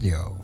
[0.00, 0.36] Radio.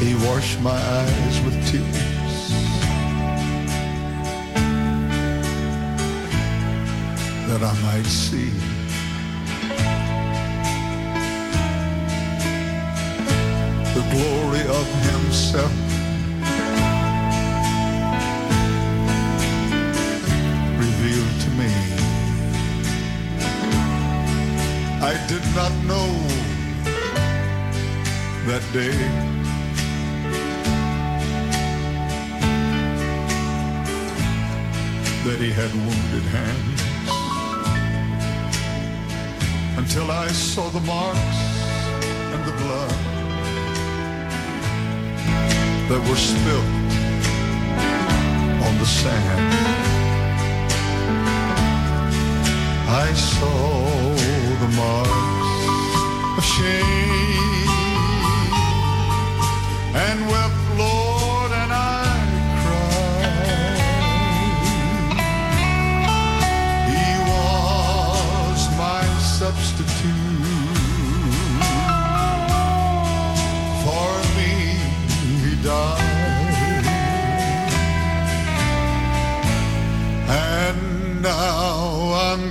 [0.00, 2.21] He washed my eyes with tears
[7.52, 8.50] that I might see.
[13.96, 15.74] The glory of himself.
[20.84, 21.72] Revealed to me.
[25.10, 26.10] I did not know
[28.48, 28.96] that day.
[35.24, 36.91] that he had wounded hands
[39.82, 41.38] until I saw the marks
[42.32, 42.94] and the blood
[45.88, 46.72] that were spilled
[48.66, 49.40] on the sand.
[53.04, 53.58] I saw
[54.62, 55.98] the marks
[56.38, 57.68] of shame
[60.06, 60.61] and wept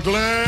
[0.03, 0.40] glad.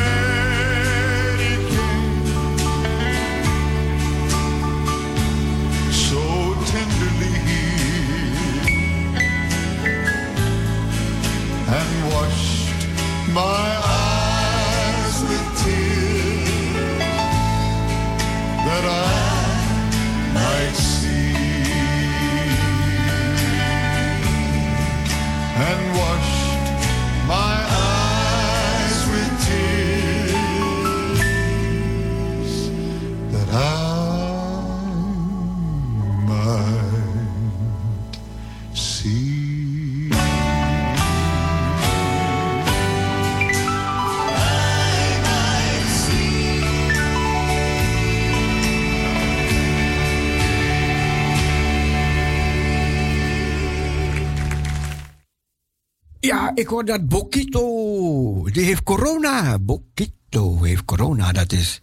[56.64, 59.60] ik hoor dat Bokito, die heeft corona.
[59.60, 61.32] Bokito heeft corona.
[61.32, 61.82] Dat is.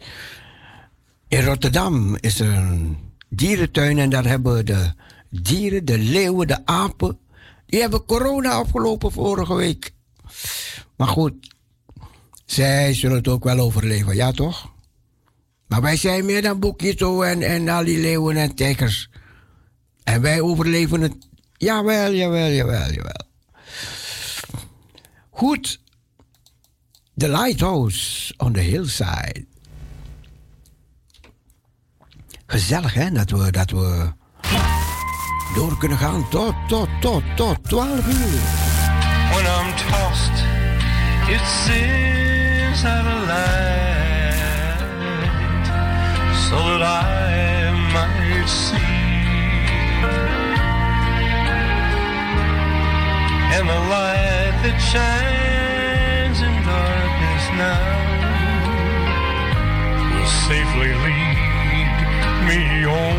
[1.28, 4.92] In Rotterdam is er een dierentuin en daar hebben de
[5.30, 7.18] dieren, de leeuwen, de apen.
[7.66, 9.92] Die hebben corona afgelopen vorige week.
[10.96, 11.34] Maar goed,
[12.44, 14.72] zij zullen het ook wel overleven, ja toch?
[15.66, 19.10] Maar wij zijn meer dan Bokito en, en al die leeuwen en tijgers.
[20.04, 21.14] En wij overleven het.
[21.56, 23.28] Jawel, jawel, jawel, jawel.
[25.40, 25.78] Goed.
[27.16, 29.46] The Lighthouse on the Hillside.
[32.46, 33.10] Gezellig, hè?
[33.10, 34.12] Dat we, dat we
[35.54, 38.40] door kunnen gaan tot, tot, tot, tot 12 uur.
[39.30, 40.44] When I'm tossed,
[41.28, 44.34] it seems out of light,
[46.48, 48.76] so that I might see.
[53.58, 54.29] And the light
[54.62, 58.10] that shines in darkness now
[60.12, 61.38] will safely lead
[62.48, 63.18] me on.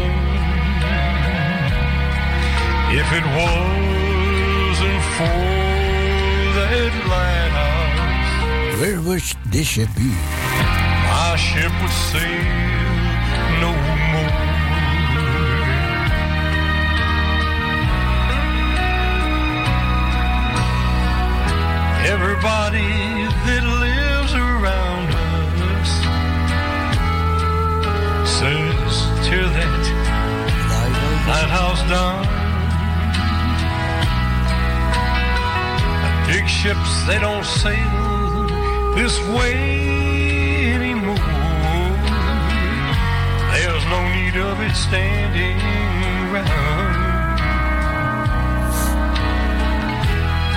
[2.94, 5.42] If it wasn't for
[6.58, 10.14] that lighthouse, where would this ship be?
[11.10, 12.44] My ship would sail
[13.62, 13.72] no
[14.14, 14.51] more.
[22.04, 22.82] Everybody
[23.46, 25.08] that lives around
[25.62, 25.92] us
[28.28, 28.94] says,
[29.28, 29.82] tear that
[31.28, 32.26] lighthouse down.
[36.28, 38.48] Big ships, they don't sail
[38.96, 41.16] this way anymore.
[43.54, 45.58] There's no need of it standing
[46.34, 47.11] round.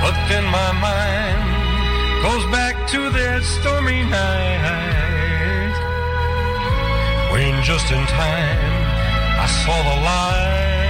[0.05, 1.45] But then my mind
[2.23, 5.73] goes back to that stormy night
[7.33, 8.85] when just in time
[9.45, 10.85] I saw the light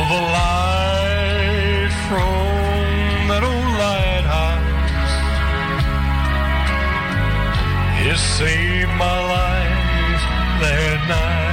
[0.00, 5.12] of the light from that old lighthouse.
[8.08, 10.22] It saved my life
[10.62, 11.47] that night.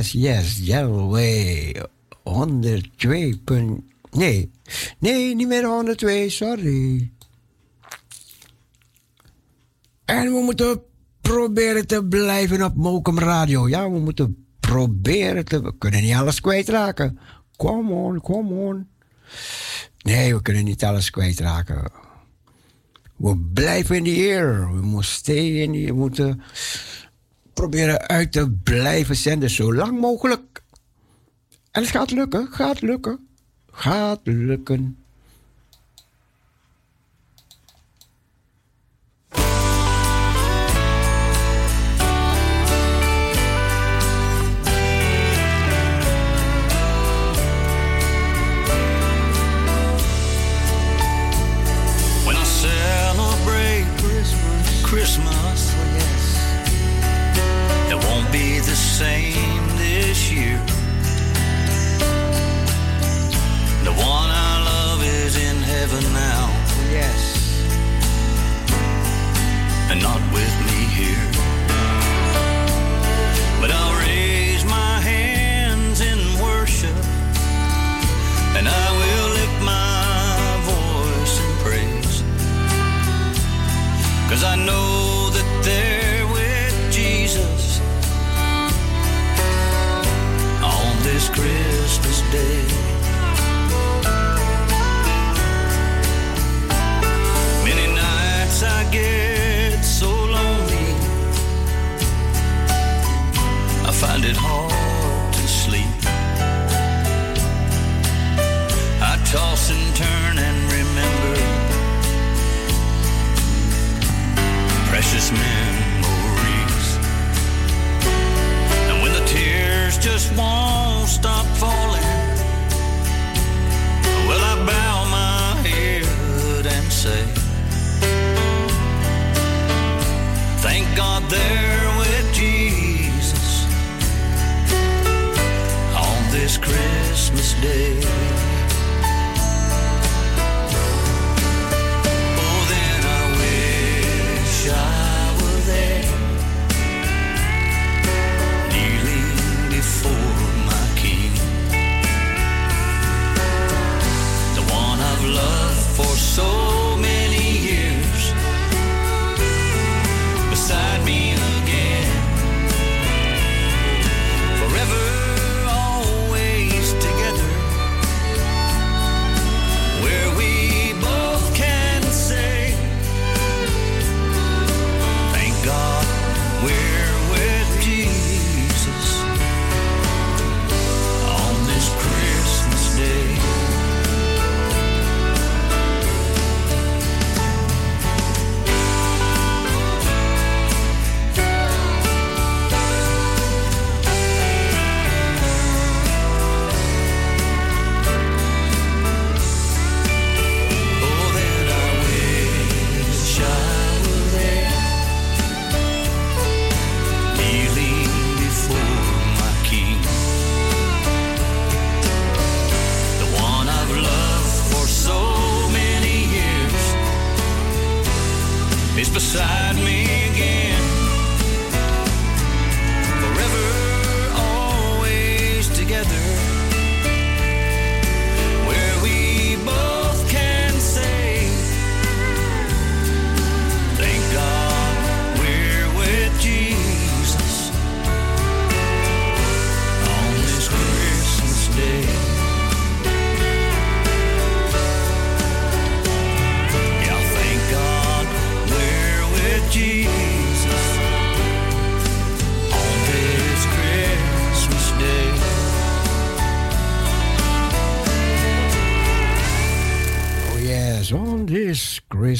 [0.00, 1.74] Yes, yes, Yellowway.
[2.22, 3.38] 102.
[4.10, 4.50] Nee,
[4.98, 7.10] nee, niet meer 102, sorry.
[10.04, 10.82] En we moeten
[11.20, 13.68] proberen te blijven op Mokum Radio.
[13.68, 15.62] Ja, we moeten proberen te...
[15.62, 17.18] We kunnen niet alles kwijtraken.
[17.56, 18.88] Come on, come on.
[20.02, 21.92] Nee, we kunnen niet alles kwijtraken.
[23.16, 24.72] We blijven in die air.
[24.72, 26.42] We moeten stay in die, we moeten
[27.60, 30.62] proberen uit te blijven zenden zo lang mogelijk.
[31.70, 33.28] En het gaat lukken, gaat lukken,
[33.70, 34.99] gaat lukken.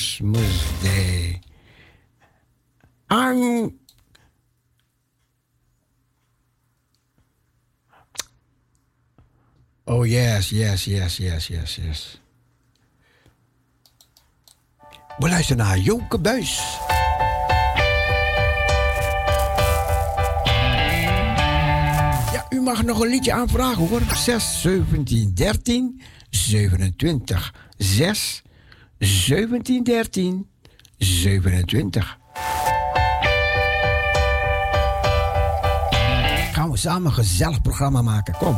[0.00, 1.40] Christmas Day.
[3.10, 3.78] I'm
[9.86, 12.20] Oh yes, yes, yes, yes, yes, yes.
[15.18, 16.78] We luisteren naar Joke Buis.
[22.32, 24.02] Ja, u mag nog een liedje aanvragen hoor.
[24.14, 28.42] 6, 17, 13, 27, 6,
[29.00, 30.46] 1713
[30.98, 32.18] 27.
[36.52, 38.34] Gaan we samen een gezellig programma maken.
[38.34, 38.56] Kom.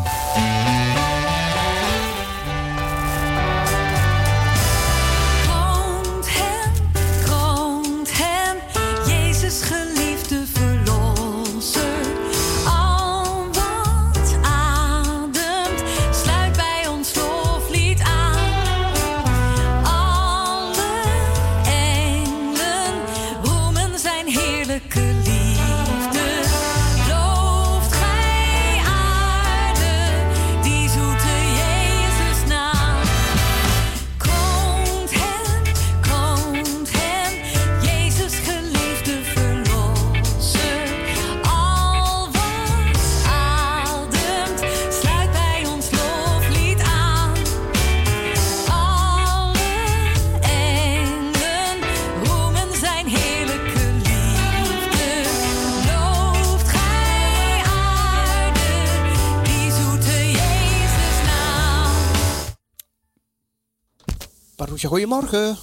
[64.88, 65.57] Goedemorgen.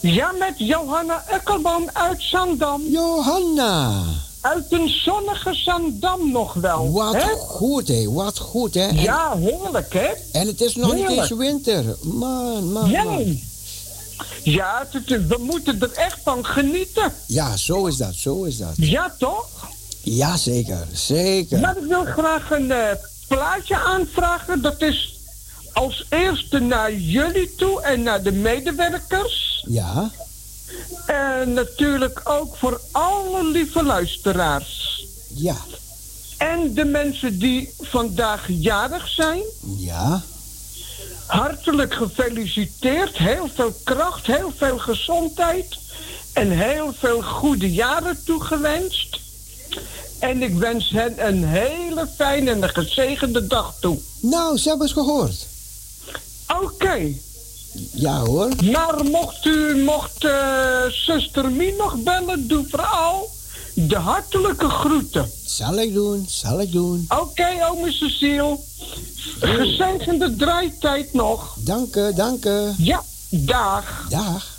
[0.00, 2.82] Ja, met Johanna Ukkelboom uit Zandam.
[2.86, 4.02] Johanna.
[4.40, 6.92] Uit een zonnige Zandam nog wel.
[6.92, 7.28] Wat hè?
[7.38, 8.12] goed, hè?
[8.12, 8.86] Wat goed, hè?
[8.86, 10.08] En, Ja, heerlijk, hè?
[10.32, 11.30] en het is nog niet Heerlijk.
[11.30, 11.84] eens winter.
[12.02, 13.04] Man, man, Ja.
[13.04, 13.40] man.
[14.42, 17.12] Ja, we moeten er echt van genieten.
[17.26, 18.72] Ja, zo is dat, zo is dat.
[18.76, 19.46] Ja, toch?
[20.02, 21.60] Ja, zeker, zeker.
[21.60, 22.90] Maar ik wil graag een eh,
[23.28, 24.62] plaatje aanvragen.
[24.62, 25.17] Dat is
[25.78, 29.64] als eerste naar jullie toe en naar de medewerkers.
[29.68, 30.10] Ja,
[31.06, 35.04] En natuurlijk ook voor alle lieve luisteraars.
[35.34, 35.56] ja,
[36.38, 39.42] En de mensen die vandaag jarig zijn.
[39.76, 40.22] ja.
[41.26, 43.16] Hartelijk gefeliciteerd.
[43.16, 45.78] Heel veel kracht, heel veel gezondheid.
[46.32, 49.20] En heel veel goede jaren toegewenst.
[50.18, 53.98] En ik wens hen een hele fijne en gezegende dag toe.
[54.20, 55.46] Nou, ze hebben het gehoord.
[56.62, 57.12] Oké,
[57.92, 58.48] Ja hoor.
[58.72, 63.30] maar mocht u, mocht eh, zuster Mie nog bellen, doe vooral
[63.74, 65.30] de hartelijke groeten.
[65.44, 67.06] Zal ik doen, zal ik doen.
[67.08, 68.58] Oké, ome Cecile.
[69.40, 71.56] Gezegende draaitijd nog.
[71.58, 72.72] Dank je, dank je.
[72.78, 74.06] Ja, dag.
[74.08, 74.56] Dag.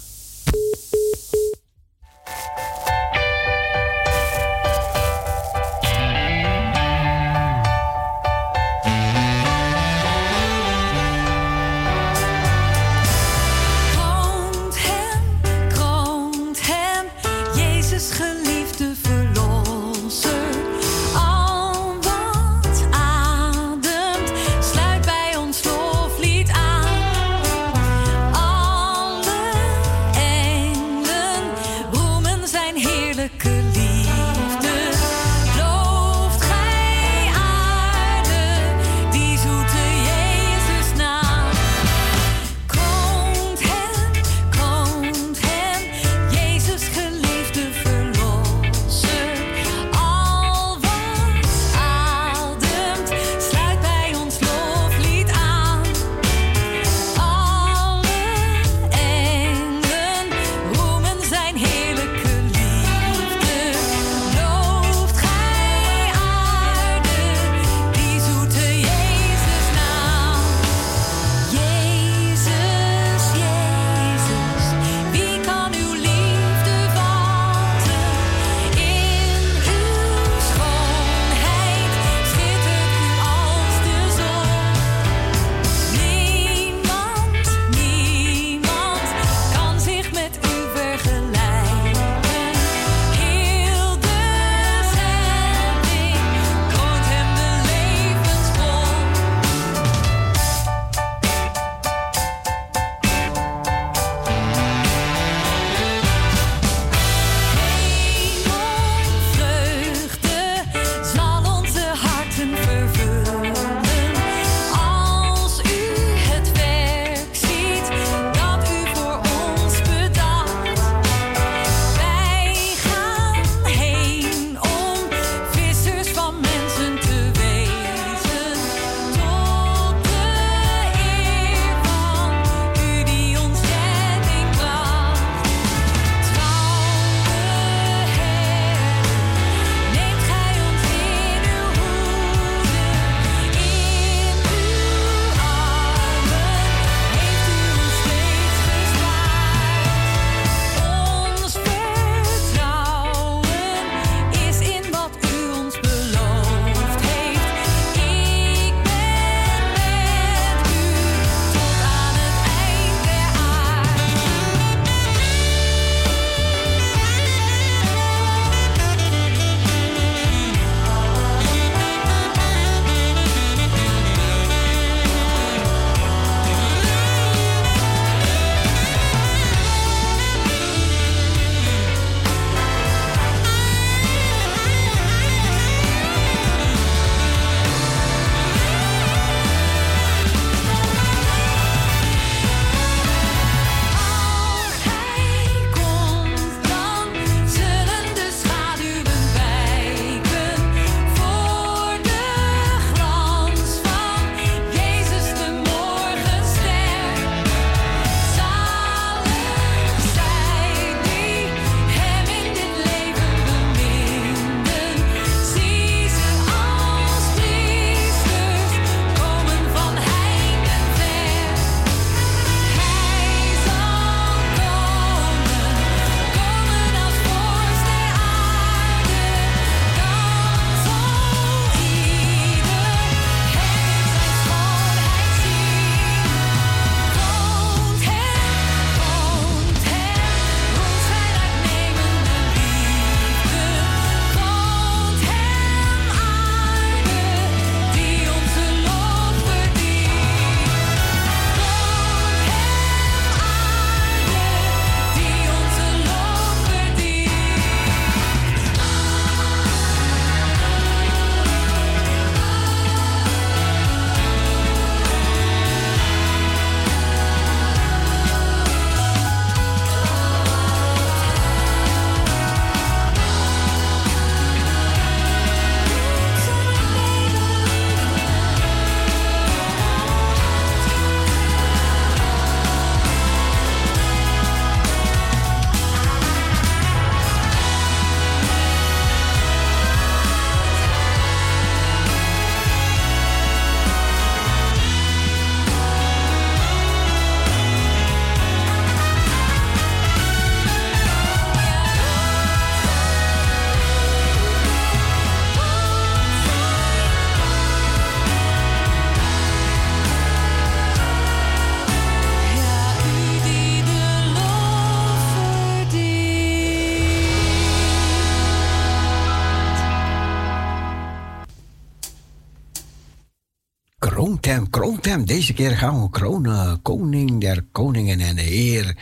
[325.29, 326.81] Deze keer gaan we kronen.
[326.81, 328.95] Koning der koningen en Heer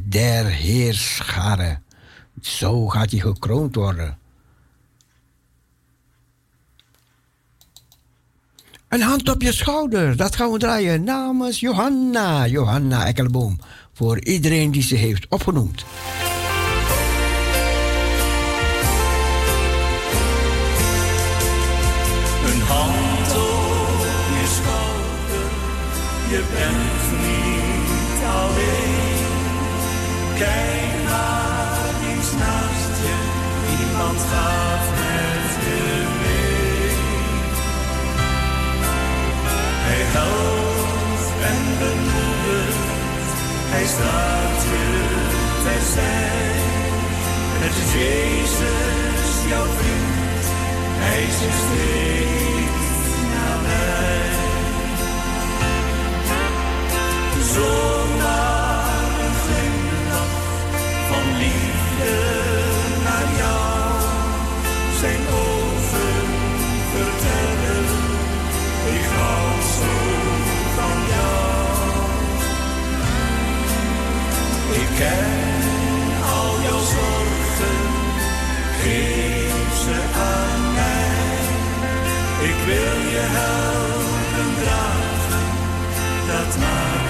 [0.00, 1.82] der heerscharen.
[2.40, 4.18] Zo gaat hij gekroond worden.
[8.88, 13.58] Een hand op je schouder, dat gaan we draaien namens Johanna, Johanna Ekkelboom.
[13.92, 15.84] Voor iedereen die ze heeft opgenoemd.
[26.30, 29.26] Je bent niet alleen.
[30.38, 33.16] Kijk naar iets naast je,
[33.80, 35.82] iemand gaat met je
[36.20, 36.90] mee.
[39.86, 43.38] Hij helpt en bemoedigt,
[43.74, 44.88] hij staat je
[45.64, 46.58] terzij.
[47.62, 50.44] Het is Jezus, jouw vriend,
[51.02, 52.49] hij is je
[57.54, 60.36] Zomaar een glimlach
[61.08, 62.14] van liefde
[63.04, 64.00] naar jou.
[65.00, 66.26] Zijn ogen
[66.92, 67.86] vertellen,
[68.96, 69.94] ik hou zo
[70.76, 71.50] van jou.
[74.80, 75.30] Ik ken
[76.38, 77.80] al jouw zorgen,
[78.82, 79.98] geef ze
[80.32, 81.38] aan mij.
[82.48, 85.46] Ik wil je helpen dragen,
[86.26, 87.09] dat maakt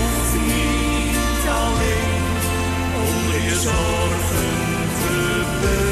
[3.51, 4.49] je zorgen
[5.01, 5.89] bukken.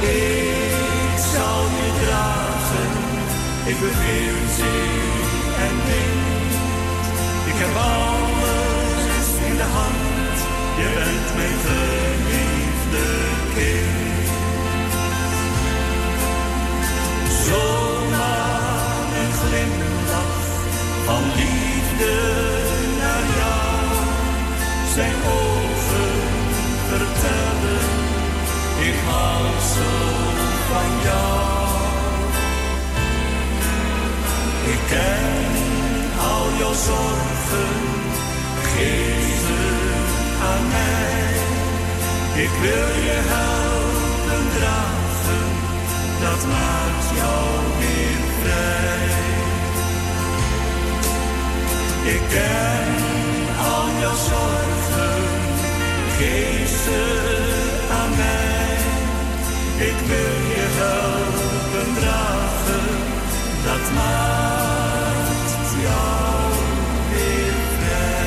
[0.00, 2.90] Ik zal je dragen,
[3.70, 5.06] ik beveel zee
[5.66, 6.52] en wind.
[7.50, 10.38] Ik heb alles in de hand,
[10.80, 13.06] je bent mijn geliefde
[13.54, 14.28] kind.
[17.46, 20.44] Zomaar een glimlach
[21.04, 21.55] van liefde
[24.96, 26.18] Zijn ogen
[26.88, 27.84] vertellen,
[28.88, 29.90] ik hou zo
[30.68, 31.46] van jou.
[34.72, 35.52] Ik ken
[36.30, 37.76] al jouw zorgen,
[38.62, 39.62] geef ze
[40.50, 41.34] aan mij.
[42.44, 45.46] Ik wil je helpen dragen,
[46.20, 47.46] dat maakt jou
[47.78, 49.08] weer vrij.
[52.14, 53.15] Ik ken
[53.74, 55.22] al jouw zorgen,
[56.18, 57.02] geef ze
[57.90, 58.76] aan mij.
[59.88, 62.88] Ik wil je helpen dragen,
[63.64, 66.52] dat maakt jou
[67.10, 68.24] weer vrij.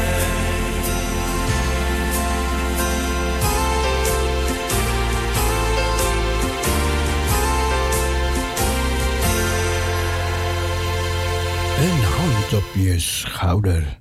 [11.86, 13.99] Een hand op je schouder.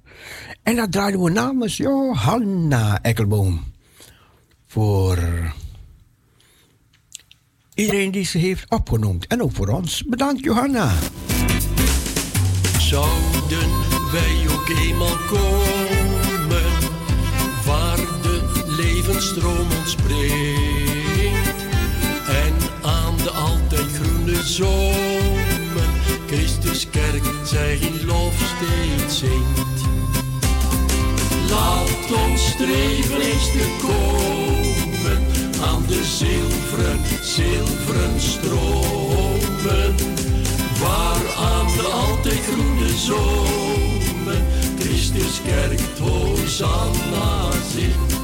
[0.68, 3.64] En dat draaien we namens Johanna Ekkelboom.
[4.66, 5.18] Voor
[7.74, 9.26] iedereen die ze heeft opgenoemd.
[9.26, 10.04] En ook voor ons.
[10.04, 10.92] Bedankt Johanna.
[12.78, 13.70] Zouden
[14.12, 16.70] wij ook eenmaal komen
[17.66, 21.64] waar de levensstroom ons brengt
[22.28, 25.90] en aan de altijd groene zomen
[26.26, 29.78] Christus kerk zijn lof steeds zingt.
[31.50, 35.26] Laat ons streven eens te komen
[35.62, 39.94] aan de zilveren, zilveren stromen
[40.80, 44.46] waar aan de altijd groene zomen
[44.78, 48.16] Christus kerk Hosanna zingt.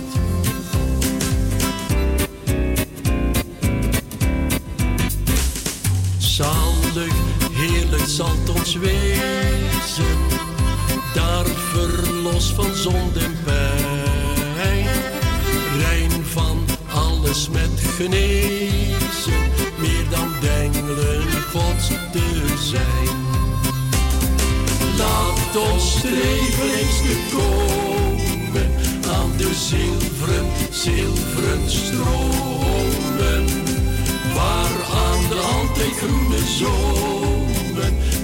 [6.18, 7.14] Zalig,
[7.52, 10.18] heerlijk zal het ons wezen,
[11.14, 14.86] daar verlos van zonde en pijn,
[15.78, 19.42] rein van alles met genezen,
[19.76, 23.22] meer dan engelen Gods te zijn.
[24.98, 28.70] Laat ons streven eens te komen
[29.12, 33.44] aan de zilveren, zilveren stromen,
[34.34, 37.63] waar aan de altijd groene zomen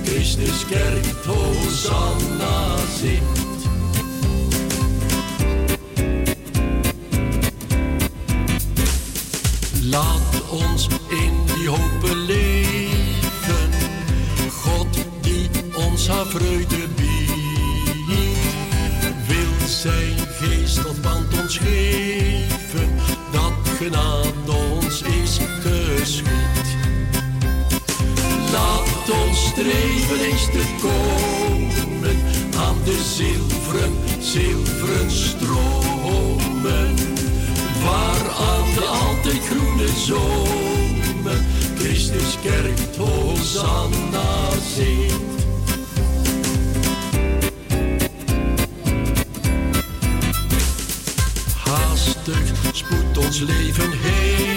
[0.04, 3.68] Christus kerkt, Hosanna zingt.
[9.90, 13.70] Laat ons in die hoop leven,
[14.62, 18.20] God die ons haar vreugde biedt,
[19.26, 22.90] wil zijn geest tot band ons geven,
[23.32, 26.59] dat genade ons is geschied.
[29.10, 32.16] Ons streven eens te komen
[32.56, 36.94] aan de zilveren, zilveren stromen.
[37.82, 41.40] Waar aan de altijd groene zomer
[41.78, 45.44] Christus kerkt Hosanna zingt.
[51.64, 54.49] Haastig spoedt ons leven heen,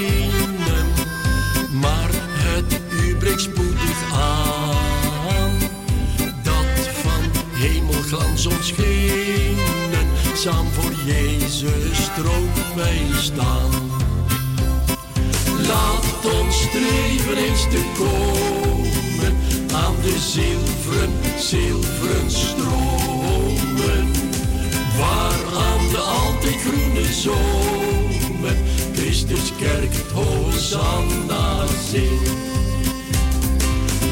[8.45, 13.71] ons schenen, saam voor Jezus troon wij staan.
[15.67, 19.37] Laat ons streven eens te komen
[19.73, 24.11] aan de zilveren, zilveren stromen.
[24.97, 28.55] Waar aan de altijd groene zomer
[28.93, 32.31] Christus kerkt Hosanna zingt.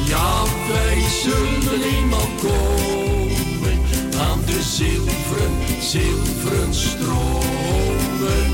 [0.07, 3.10] Ja, wij zullen eenmaal komen
[4.61, 8.53] de zilveren, zilveren stromen.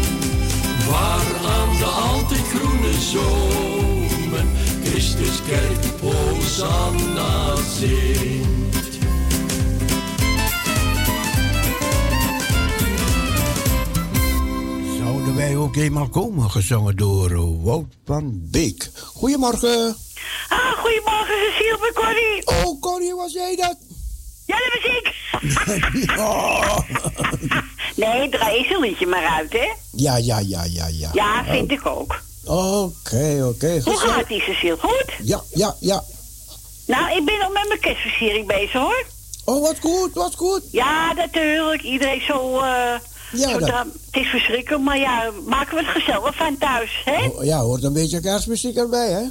[0.90, 4.46] Waar aan de altijd groene zomer
[4.84, 8.98] Christus kerkt Hosanna zingt.
[14.98, 18.90] Zouden wij ook eenmaal komen, gezongen door Wout van Beek.
[19.14, 19.96] Goedemorgen.
[20.50, 22.66] Ah, goedemorgen Cecile Corrie.
[22.66, 23.87] Oh, Corrie, was jij dat?
[24.52, 26.18] Ja, dat was ik.
[26.18, 26.78] Oh.
[27.96, 29.68] Nee, draai eens een liedje maar uit, hè?
[29.92, 31.10] Ja, ja, ja, ja, ja.
[31.14, 32.22] Ja, vind ik ook.
[32.46, 33.72] Oké, oké.
[33.72, 34.14] Hoe gezellig.
[34.16, 34.78] gaat die Cecile?
[34.80, 35.06] Goed?
[35.24, 36.04] Ja, ja, ja.
[36.88, 39.06] Nou, ik ben al met mijn kerstversiering bezig, hoor.
[39.46, 40.62] Oh, wat goed, wat goed.
[40.72, 41.82] Ja, natuurlijk.
[41.82, 42.60] Iedereen zo...
[42.60, 42.94] eh
[43.32, 43.70] Ja, zo dat-
[44.12, 47.26] Het is verschrikkelijk, maar ja, maken we het gezellig van thuis, hè?
[47.28, 49.24] Oh, ja, hoort een beetje kerstmuziek erbij, hè?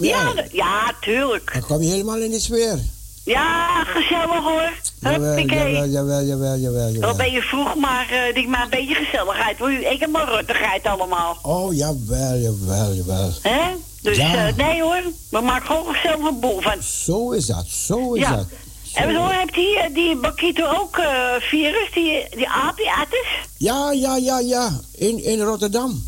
[0.00, 1.50] Ja, d- ja, tuurlijk.
[1.52, 2.78] Dan kom je helemaal in die sfeer.
[3.24, 4.72] Ja, gezellig hoor.
[5.00, 5.72] Jawel, Huppakee.
[5.72, 9.58] jawel, jawel, jawel, jawel, Wel ben je vroeg, maar denk maar een beetje gezelligheid.
[9.58, 9.70] hoor.
[9.72, 11.38] Ik heb maar ruttigheid allemaal.
[11.42, 13.30] Oh, jawel, jawel, jawel.
[13.42, 13.60] Hè?
[14.02, 14.46] Dus Ja.
[14.48, 16.82] eh, nee hoor, we maken gewoon gezellig een boel van.
[16.82, 18.36] Zo is dat, zo is Ja.
[18.36, 18.46] dat.
[18.94, 23.26] En hoor, hebt die, eh, die Bakito ook eh, virus, die, die aap, die attes?
[23.56, 24.80] Ja, ja, ja, ja.
[24.94, 26.02] In, in Rotterdam.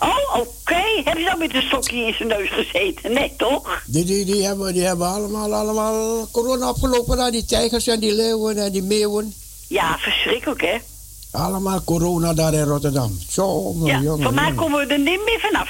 [0.00, 0.82] Oh, oké.
[1.04, 3.12] Hebben ze dan met een stokje in zijn neus gezeten?
[3.12, 3.82] Nee, toch?
[3.86, 7.16] Die, die, die, hebben, die hebben allemaal, allemaal corona opgelopen.
[7.16, 9.34] daar, Die tijgers en die leeuwen en die meeuwen.
[9.68, 10.76] Ja, verschrikkelijk, hè?
[11.30, 13.18] Allemaal corona daar in Rotterdam.
[13.28, 14.56] Ja, jongen, voor mij jongen.
[14.56, 15.68] komen we er niet meer vanaf.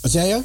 [0.00, 0.42] Wat zei je?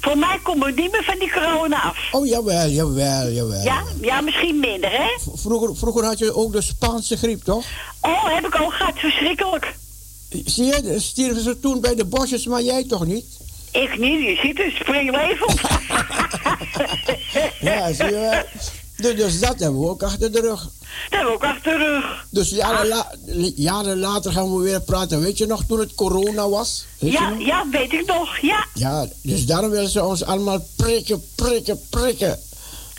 [0.00, 1.98] Voor mij komen we niet meer van die corona af.
[2.12, 3.62] Oh, jawel, jawel, jawel.
[3.62, 5.08] Ja, ja, misschien minder, hè?
[5.18, 7.64] V- Vroeger, vroeger had je ook de Spaanse griep, toch?
[8.00, 9.74] Oh, heb ik ook gehad, verschrikkelijk.
[10.44, 13.24] Zie je, stierven ze toen bij de bosjes, maar jij toch niet?
[13.72, 15.60] Ik niet, je ziet het, springlevend.
[17.60, 18.42] Ja, zie je wel.
[18.96, 20.62] Dus, dus dat hebben we ook achter de rug.
[20.62, 20.70] Dat
[21.10, 22.26] hebben we ook achter de rug.
[22.30, 23.14] Dus jaren, la-
[23.56, 25.20] jaren later gaan we weer praten.
[25.20, 26.84] Weet je nog toen het corona was?
[26.98, 28.66] Weet Ja, ja, weet ik nog, ja.
[28.74, 32.38] Ja, dus daarom willen ze ons allemaal prikken, prikken, prikken.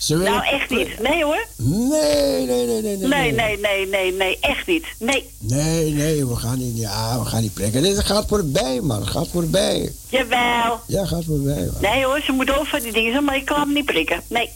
[0.07, 0.99] Willen Nou, echt niet.
[0.99, 1.45] Nee hoor.
[1.55, 2.97] Nee, nee, nee, nee.
[2.97, 4.85] Nee, nee, nee, nee, nee, echt niet.
[4.99, 5.29] Nee.
[5.39, 7.81] Nee, nee, we gaan niet, ja, we gaan niet prikken.
[7.83, 9.07] Dit gaat voorbij, man.
[9.07, 9.91] Gaat voorbij.
[10.09, 10.79] Jawel.
[10.87, 11.81] Ja, gaat voorbij, man.
[11.91, 14.21] Nee hoor, ze moeten van die dingen maar ik kan hem niet prikken.
[14.27, 14.49] Nee.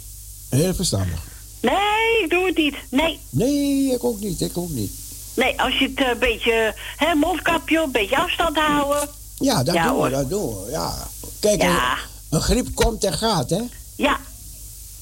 [0.49, 1.19] Heel verstandig.
[1.61, 2.75] Nee, ik doe het niet.
[2.89, 3.19] Nee.
[3.29, 4.91] Nee, ik ook niet, ik ook niet.
[5.33, 9.09] Nee, als je het eh, een beetje, hè, mondkapje, op, een beetje afstand houden.
[9.39, 11.07] Ja, dat Ja, doen we, dat doen we, ja.
[11.39, 11.91] Kijk, Ja.
[11.93, 11.97] een,
[12.37, 13.61] een griep komt en gaat, hè?
[13.95, 14.19] Ja,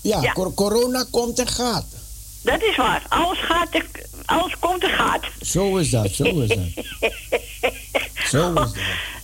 [0.01, 0.31] Ja, Ja.
[0.33, 1.85] cor- corona komt en gaat.
[2.43, 3.05] dat is waar.
[3.09, 3.69] Alles gaat,
[4.25, 5.23] alles komt en gaat.
[5.41, 6.57] Zo is dat, zo is dat.
[8.31, 8.71] Zo is dat.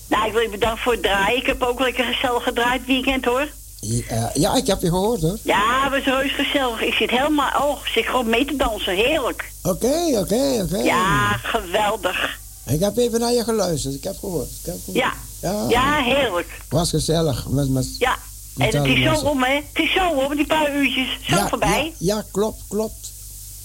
[0.07, 1.37] Nou, ik wil je bedanken voor het draaien.
[1.37, 3.47] Ik heb ook lekker gezellig gedraaid weekend hoor.
[3.79, 5.37] Ja, eh, ja, ik heb je gehoord, hoor.
[5.43, 6.81] Ja, het was reus gezellig.
[6.81, 8.95] Ik zit helemaal, oh, ik zit gewoon mee te dansen.
[8.95, 9.51] Heerlijk.
[9.63, 10.77] Oké, oké, oké.
[10.77, 12.39] Ja, geweldig.
[12.65, 14.49] Ik heb even naar je geluisterd, ik heb gehoord.
[14.49, 14.97] Ik heb gehoord.
[14.97, 15.13] Ja.
[15.41, 16.47] Ja, Ja, heerlijk.
[16.69, 17.47] was gezellig.
[17.47, 18.17] Met, met, Ja.
[18.57, 19.53] En het is zo om, hè.
[19.53, 21.17] Het is zo om, die paar uurtjes.
[21.29, 21.93] Zo ja, voorbij.
[21.97, 23.11] Ja, ja, klopt, klopt,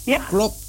[0.05, 0.19] Ja.
[0.29, 0.61] klopt.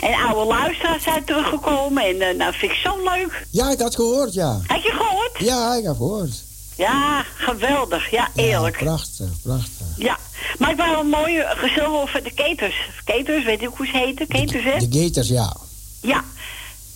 [0.00, 2.02] En oude luisteraars zijn teruggekomen.
[2.04, 3.46] En eh, nou, vind ik zo leuk.
[3.50, 4.60] Ja, ik had gehoord, ja.
[4.66, 5.38] Had je gehoord?
[5.38, 6.42] Ja, ik heb gehoord.
[6.76, 8.10] Ja, geweldig.
[8.10, 8.76] Ja, Ja, eerlijk.
[8.76, 9.86] prachtig, prachtig.
[9.96, 10.18] Ja,
[10.58, 12.74] maar het waren wel mooie gezellig over de keters.
[13.04, 14.26] Keters, weet ik hoe ze heten?
[14.26, 14.86] Keters, hè?
[14.88, 15.56] De Gators, ja.
[16.00, 16.24] Ja.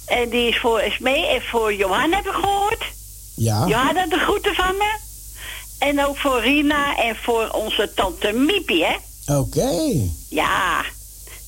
[0.07, 2.85] En die is voor Esmee en voor Johan heb ik gehoord.
[3.35, 3.67] Ja.
[3.67, 4.97] Johan had de groeten van me.
[5.85, 8.95] En ook voor Rina en voor onze tante Miepie, hè?
[9.37, 9.71] Oké.
[10.29, 10.85] Ja.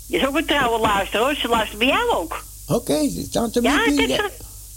[0.06, 1.34] Die is ook een trouwe luisteraar, hoor.
[1.34, 2.44] Ze luistert bij jou ook.
[2.68, 4.06] Oké, tante Ja, Miepie.
[4.06, 4.30] de,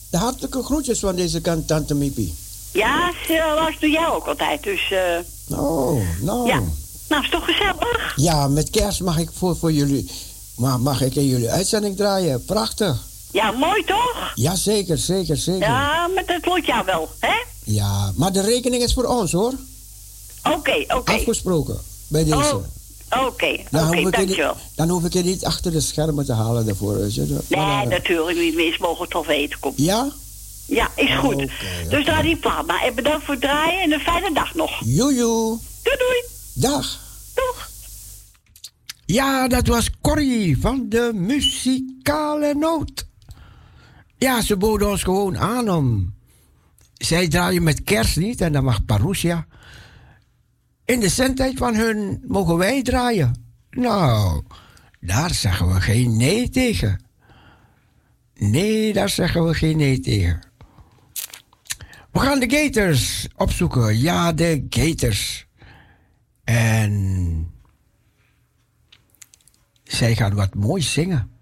[0.09, 2.33] de hartelijke groetjes van deze kant, tante Miepie.
[2.71, 4.63] Ja, ze luistert bij jou ook altijd.
[4.63, 6.47] Dus, eh Oh, nou.
[6.47, 6.63] ja.
[7.09, 8.13] Nou, is toch gezellig?
[8.15, 10.11] Ja, met kerst mag ik voor, voor jullie...
[10.55, 12.45] Maar mag ik in jullie uitzending draaien?
[12.45, 13.07] Prachtig.
[13.31, 14.31] Ja, mooi toch?
[14.35, 15.67] Ja, zeker, zeker, zeker.
[15.67, 15.91] Ja.
[15.91, 17.37] Ja, maar dat lukt jou wel, hè?
[18.15, 19.53] maar de rekening is voor ons, hoor.
[20.43, 21.11] Oké, oké.
[21.11, 21.79] Afgesproken.
[22.07, 22.35] Bij deze.
[22.35, 22.63] Oh,
[23.27, 24.57] Oké, Dan oké, niet- dankjewel.
[24.75, 26.97] Dan hoef ik je niet achter de schermen te halen daarvoor.
[26.97, 27.21] weet je.
[27.47, 28.55] Nee, Maar, natuurlijk niet.
[28.55, 29.59] Mensen mogen het toch weten.
[29.59, 29.73] Kom.
[29.75, 30.11] Ja?
[30.65, 31.37] Ja, is goed.
[31.89, 32.81] Dus draai die plaat maar.
[32.83, 34.71] En bedankt voor het draaien en een fijne dag nog.
[34.85, 35.57] Joejoe.
[35.83, 36.23] Doei, doei.
[36.53, 36.99] Dag.
[37.33, 37.69] Doeg.
[39.05, 43.05] Ja, dat was Corrie van de muzikale noot.
[44.19, 46.13] Ja, ze boden ons gewoon aan om.
[46.93, 49.47] Zij draaien met kerst niet en dan mag Parousia.
[50.85, 53.45] In de zendtijd van hun mogen wij draaien.
[53.69, 54.43] Nou,
[54.99, 57.03] daar zeggen we geen nee tegen.
[58.35, 60.39] Nee, daar zeggen we geen nee tegen.
[62.11, 63.97] We gaan de Gators opzoeken.
[63.97, 65.47] Ja, de Gators.
[66.43, 67.51] En
[69.83, 71.38] zij gaan wat moois zingen.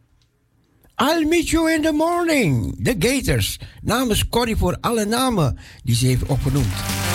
[0.99, 2.75] I'll meet you in the morning.
[2.79, 3.59] De Gators.
[3.81, 7.06] Namens Corrie voor alle namen die ze heeft opgenoemd.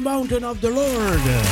[0.00, 1.49] The mountain of the Lord.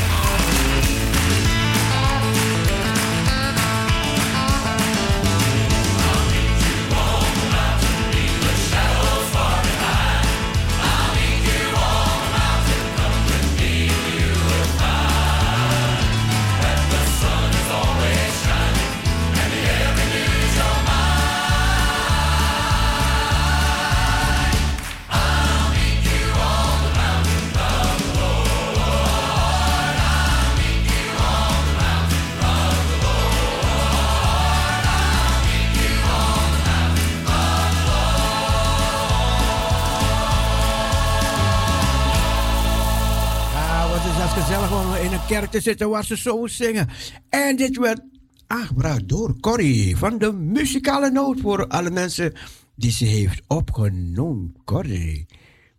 [45.50, 46.88] te zitten waar ze zo zingen.
[47.28, 48.00] En dit werd
[48.46, 52.32] aangebracht door Corrie van de muzikale noot voor alle mensen
[52.74, 54.54] die ze heeft opgenomen.
[54.64, 55.26] Corrie,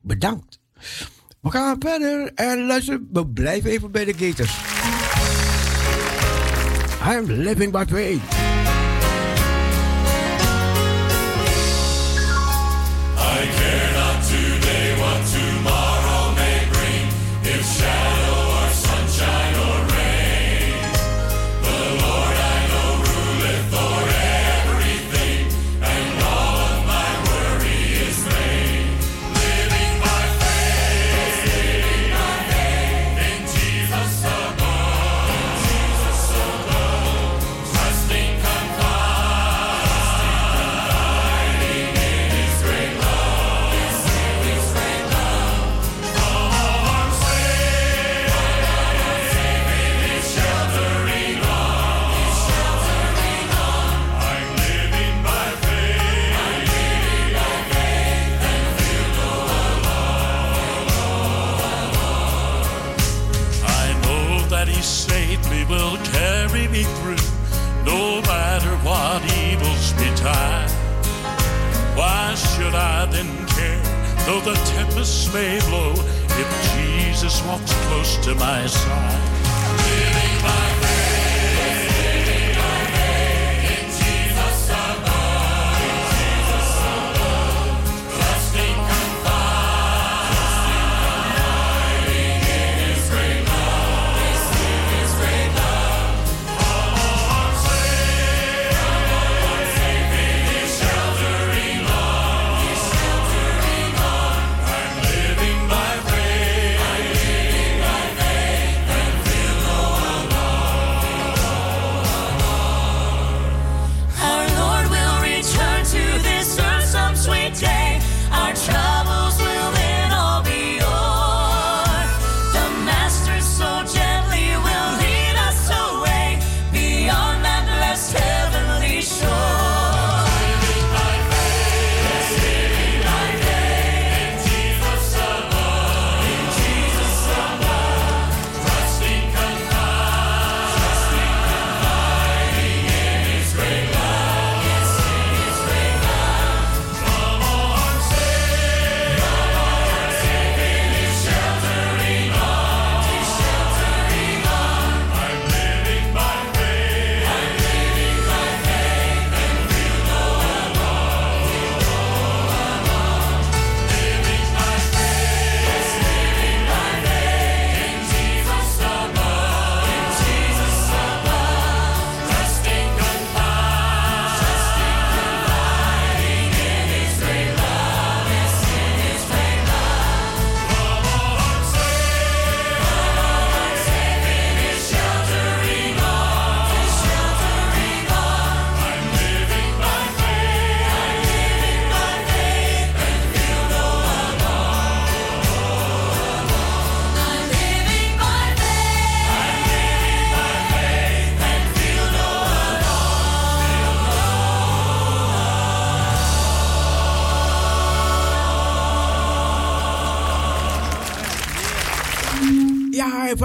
[0.02, 0.60] bedankt.
[1.42, 3.02] We gaan verder en luister.
[3.12, 4.58] We blijven even bij de Gators.
[7.06, 8.39] I'm living by faith.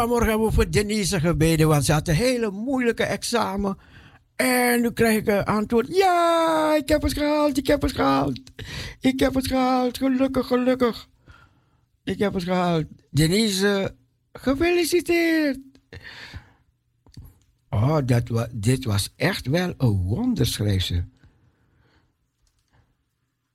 [0.05, 3.79] vanmorgen hebben we voor Denise gebeden, want ze had een hele moeilijke examen.
[4.37, 5.97] En nu krijg ik een antwoord.
[5.97, 8.41] Ja, ik heb het gehaald, ik heb het gehaald.
[9.01, 11.09] Ik heb het gehaald, gelukkig, gelukkig.
[12.05, 12.85] Ik heb het gehaald.
[13.11, 13.95] Denise,
[14.33, 15.59] gefeliciteerd.
[17.71, 21.05] Oh, dat dit was echt wel een wonder, schreef ze.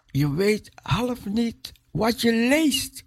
[0.06, 3.04] Je weet half niet wat je leest.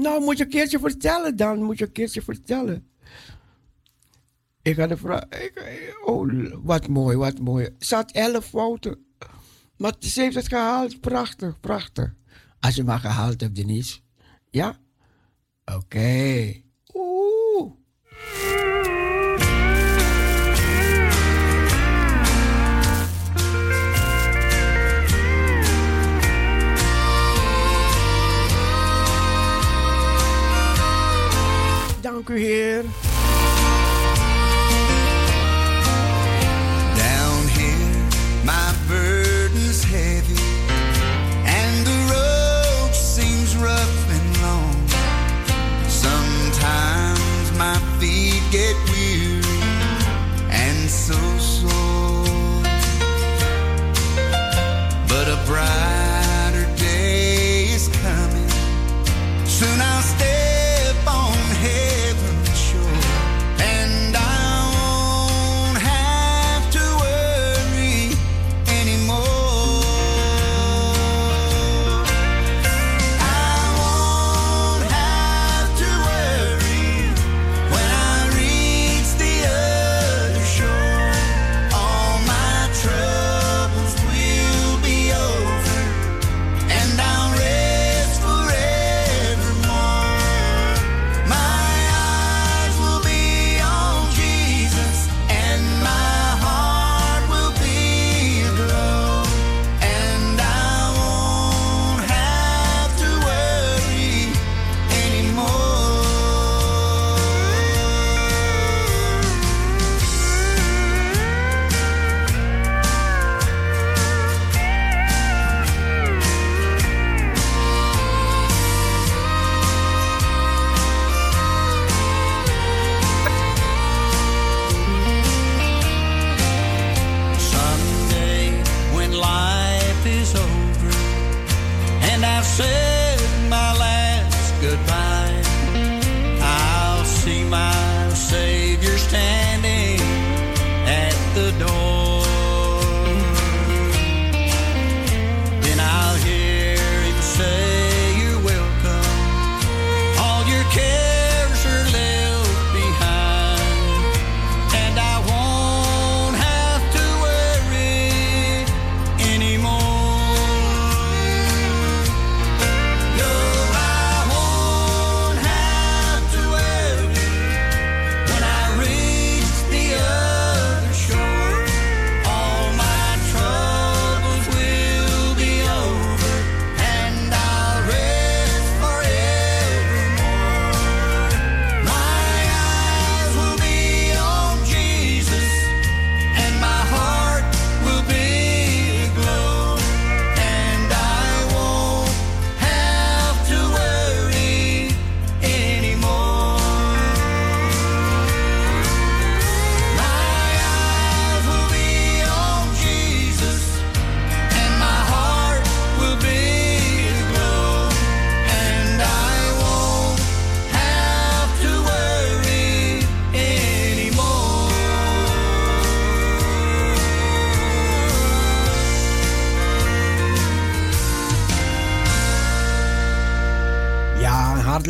[0.00, 1.62] Nou, moet je een keertje vertellen dan.
[1.62, 2.88] Moet je een keertje vertellen.
[4.62, 5.24] Ik ga de vraag.
[5.24, 7.68] Ik, oh, wat mooi, wat mooi.
[7.78, 9.04] Ze had elf fouten.
[9.76, 11.00] Maar ze heeft het gehaald.
[11.00, 12.14] Prachtig, prachtig.
[12.60, 13.98] Als je maar gehaald hebt, Denise.
[14.50, 14.78] Ja?
[15.64, 16.52] Oké.
[16.94, 17.29] Oeh.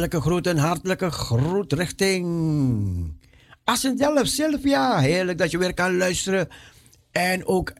[0.01, 2.25] Hartelijke groet en hartelijke groet richting
[3.65, 4.99] Assendelf, Sylvia.
[4.99, 6.49] Heerlijk dat je weer kan luisteren.
[7.11, 7.73] En ook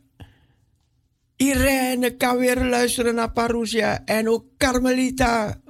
[1.37, 4.05] Irene kan weer luisteren naar Parousia.
[4.05, 5.61] En ook Carmelita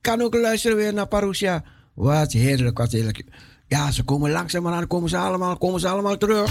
[0.00, 1.64] kan ook luisteren weer naar Parousia.
[1.94, 3.24] Wat heerlijk, wat heerlijk.
[3.66, 6.50] Ja, ze komen langzaamaan, komen ze allemaal, komen ze allemaal terug.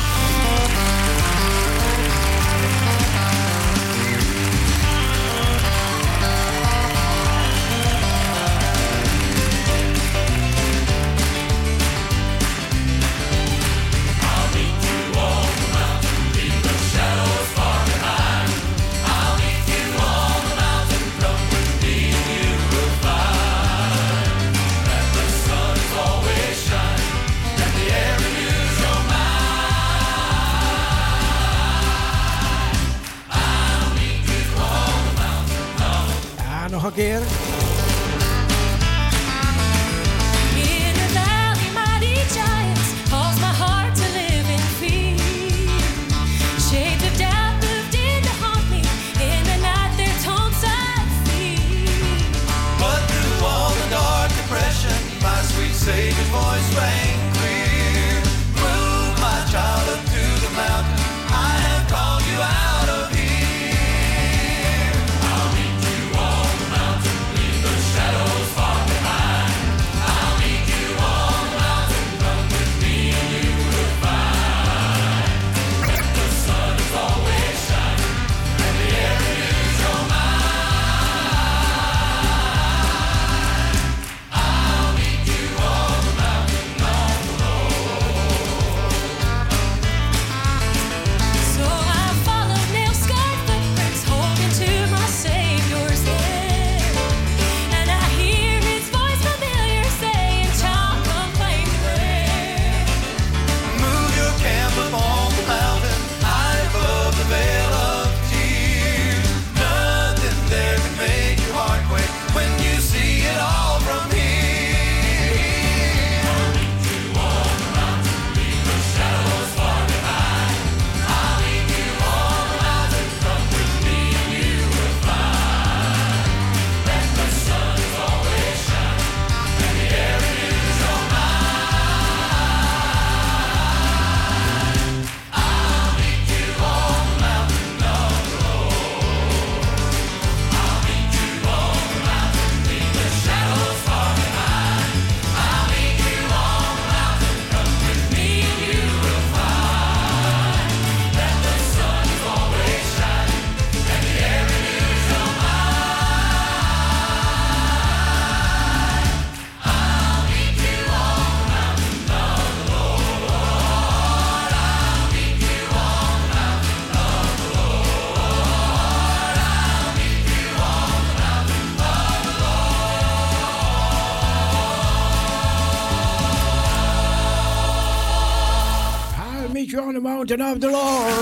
[180.38, 181.14] mountain of the Lord.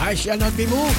[0.00, 0.96] I shall not be moved.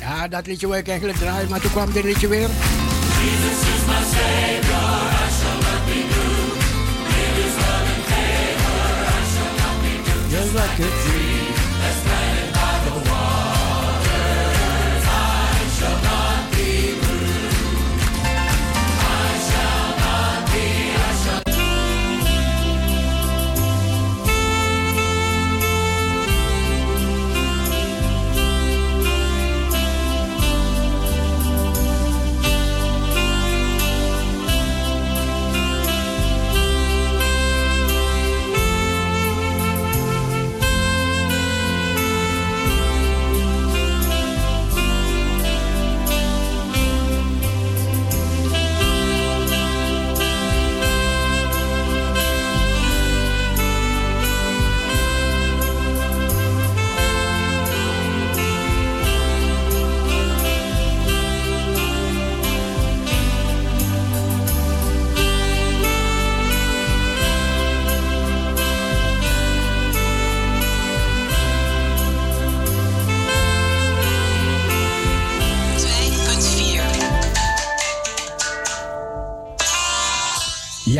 [0.00, 2.48] Ja, dat liedje wil ik eigenlijk draaien, maar toen kwam dit liedje weer.
[2.48, 6.06] Jesus is my savior, I not I.
[10.30, 11.17] Just like a dream.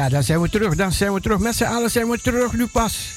[0.09, 0.75] Dan zijn we terug.
[0.75, 1.39] Dan zijn we terug.
[1.39, 3.17] Met z'n allen zijn we terug nu pas.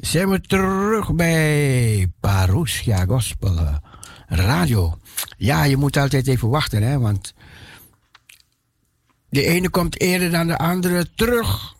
[0.00, 3.74] Zijn we terug bij Parousia Gospel eh,
[4.26, 4.98] Radio.
[5.36, 7.34] Ja, je moet altijd even wachten, hè, want
[9.28, 11.76] de ene komt eerder dan de andere terug.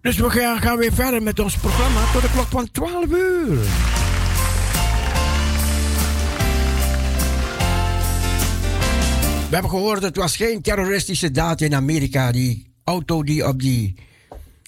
[0.00, 0.30] Dus we
[0.60, 4.03] gaan weer verder met ons programma tot de klok van 12 uur.
[9.54, 12.32] Hebben gehoord, het was geen terroristische daad in Amerika.
[12.32, 13.94] Die auto die op die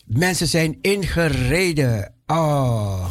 [0.05, 2.13] mensen zijn ingereden.
[2.27, 3.07] Oh.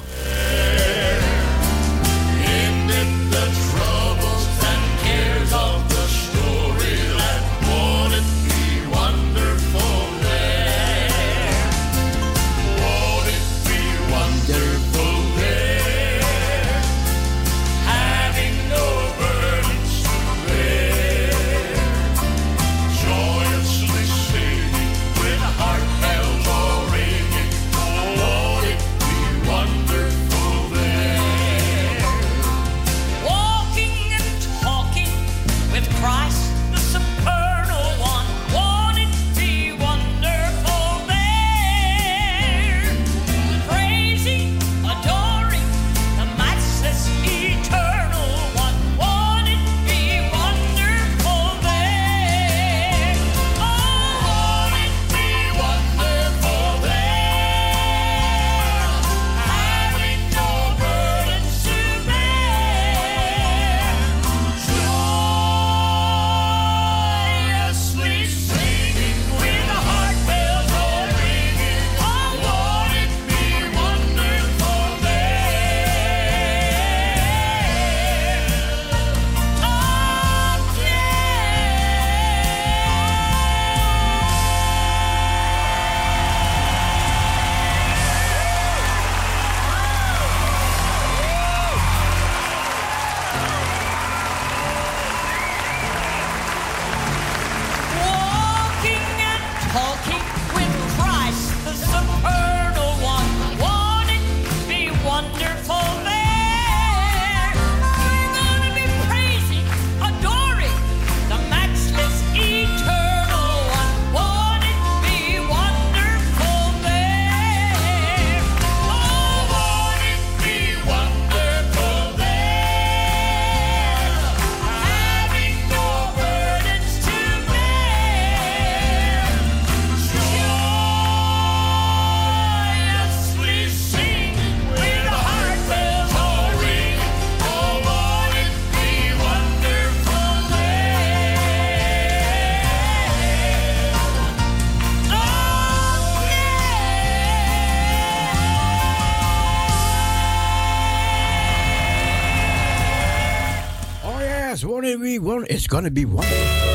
[155.49, 156.74] It's going to be wonderful.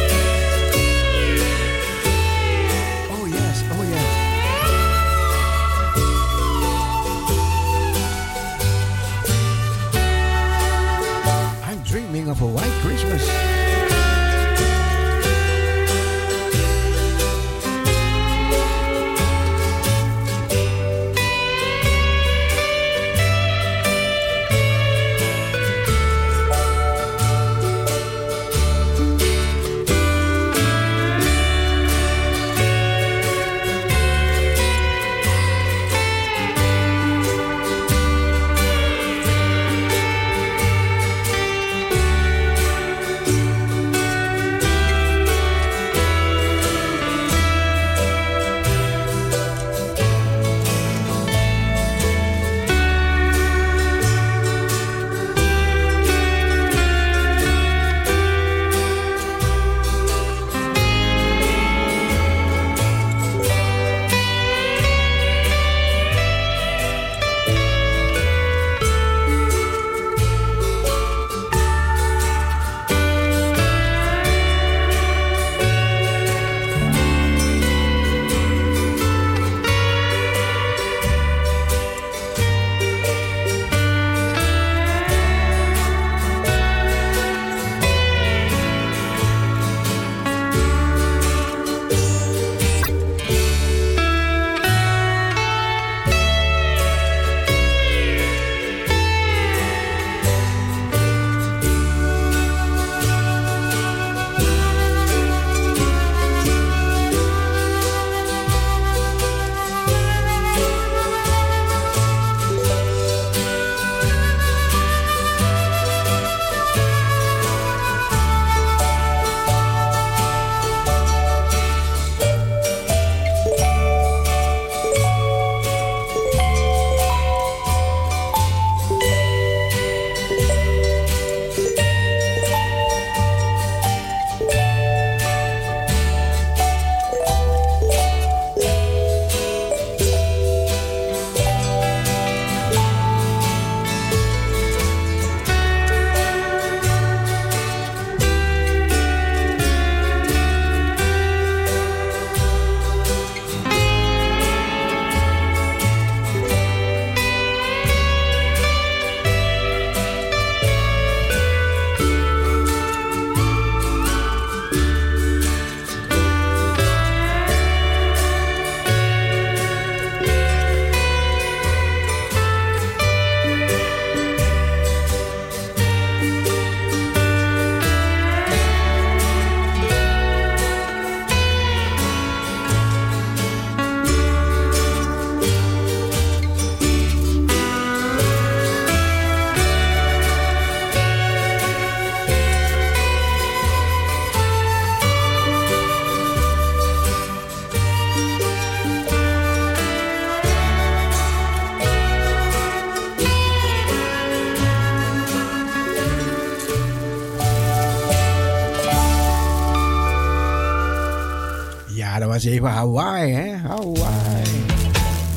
[212.80, 213.56] Hawaii, hè?
[213.56, 214.64] Hawaii.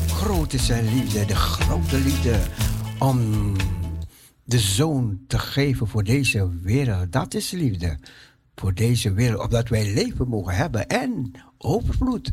[0.08, 2.40] Groot is zijn liefde, de grote liefde
[2.98, 3.52] om
[4.44, 7.12] de zoon te geven voor deze wereld.
[7.12, 7.98] Dat is liefde.
[8.54, 12.32] Voor deze wereld, opdat wij leven mogen hebben en overvloed.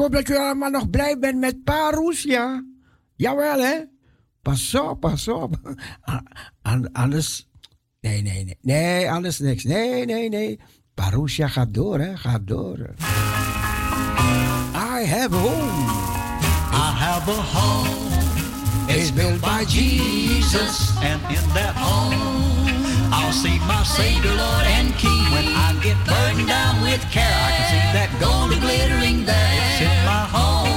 [0.00, 2.22] hoop dat u allemaal nog blij bent met Parus.
[3.16, 3.78] Jawel, hè?
[4.42, 5.76] Pas op, pas op.
[6.92, 7.48] Alles.
[8.00, 8.58] Nee, nee, nee.
[8.60, 9.64] Nee, alles niks.
[9.64, 10.60] Nee, nee, nee.
[10.94, 12.16] Parousia gaat door, hè?
[12.16, 12.78] Gaat door.
[14.74, 15.90] I have a home.
[16.72, 18.10] I have a home.
[18.88, 20.90] It's built by Jesus.
[20.96, 22.40] And in that home.
[23.12, 27.38] I'll see my Savior, Lord, and King when I get burned down with care.
[27.46, 29.59] I can see that golden glittering there.
[29.82, 30.69] It's in my home.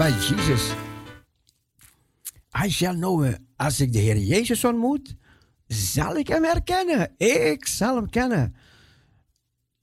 [0.00, 0.74] By Jesus.
[2.54, 3.46] I shall know him.
[3.56, 5.14] Als ik de Heer Jezus ontmoet,
[5.66, 7.14] zal ik hem herkennen.
[7.16, 8.54] Ik zal hem kennen.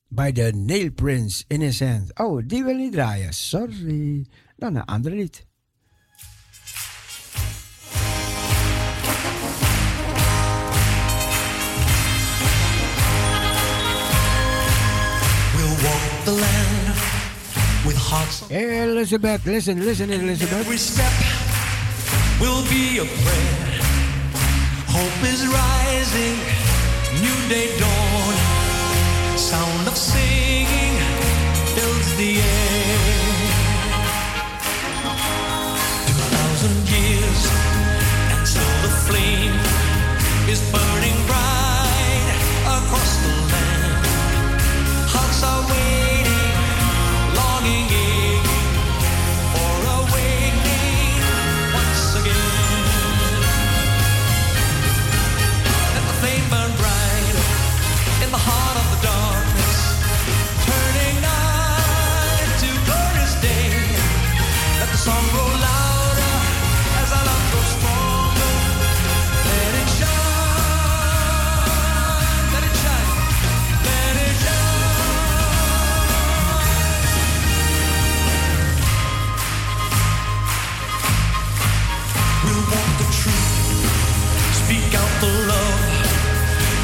[0.07, 2.19] By the nail prints in his hand.
[2.19, 3.33] Oh, die wil niet draaien.
[3.33, 4.25] Sorry.
[4.55, 5.45] Dan een ander lied.
[15.55, 16.76] We'll walk the land
[17.87, 18.43] with hearts.
[18.51, 20.59] Elizabeth, listen, listen, Elizabeth.
[20.59, 21.11] Every step
[22.41, 23.79] will be a prayer.
[24.91, 26.35] Hope is rising,
[27.23, 28.35] new day dawn.
[29.37, 30.99] Sound of singing
[31.73, 32.99] fills the air.
[36.07, 37.39] Two thousand years,
[38.31, 39.55] and still the flame
[40.51, 40.86] is burning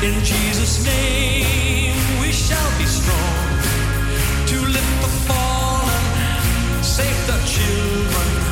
[0.04, 3.48] In Jesus' name, we shall be strong
[4.48, 8.43] to lift the fallen, save the children,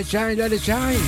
[0.00, 0.38] it shine.
[0.38, 0.98] Let it shine,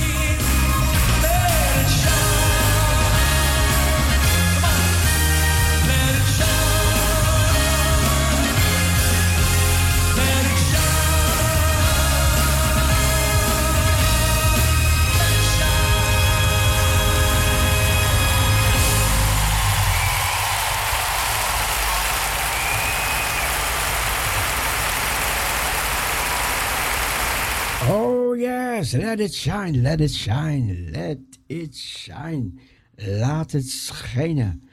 [28.93, 32.51] let it shine, let it shine, let it shine.
[32.95, 34.69] Laat het schijnen.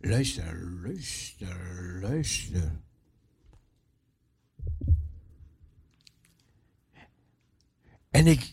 [0.00, 2.80] Luister, luister, luister.
[8.10, 8.50] En ik,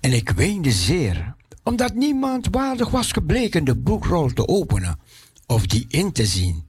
[0.00, 4.98] en ik weende zeer, omdat niemand waardig was gebleken de boekrol te openen
[5.46, 6.65] of die in te zien.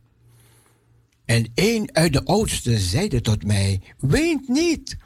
[1.27, 4.97] En een uit de oudsten zeide tot mij: Weent niet.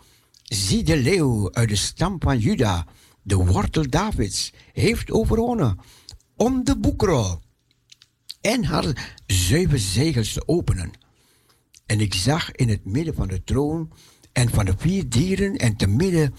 [0.43, 2.88] Zie de leeuw uit de stam van Juda,
[3.22, 5.80] de wortel Davids, heeft overwonnen
[6.35, 7.39] om de boekrol
[8.41, 10.91] en haar zeven zegels te openen.
[11.85, 13.91] En ik zag in het midden van de troon
[14.31, 16.34] en van de vier dieren en te midden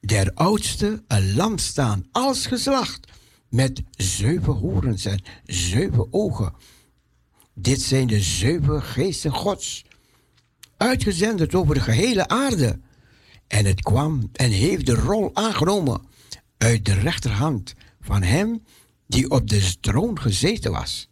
[0.00, 3.08] der oudste een lam staan als geslacht
[3.48, 6.54] met zeven horens en zeven ogen.
[7.54, 9.84] Dit zijn de zeven geesten Gods,
[10.76, 12.80] uitgezenderd over de gehele aarde.
[13.46, 16.02] En het kwam en heeft de rol aangenomen
[16.58, 18.62] uit de rechterhand van hem
[19.06, 21.08] die op de troon gezeten was.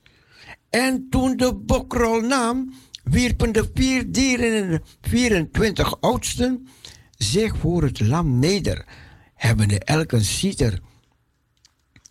[0.71, 2.75] En toen de bokrol nam,
[3.05, 6.69] wierpen de vier dieren en 24 oudsten
[7.17, 8.85] zich voor het lam neder,
[9.35, 10.81] hebbende elk een citer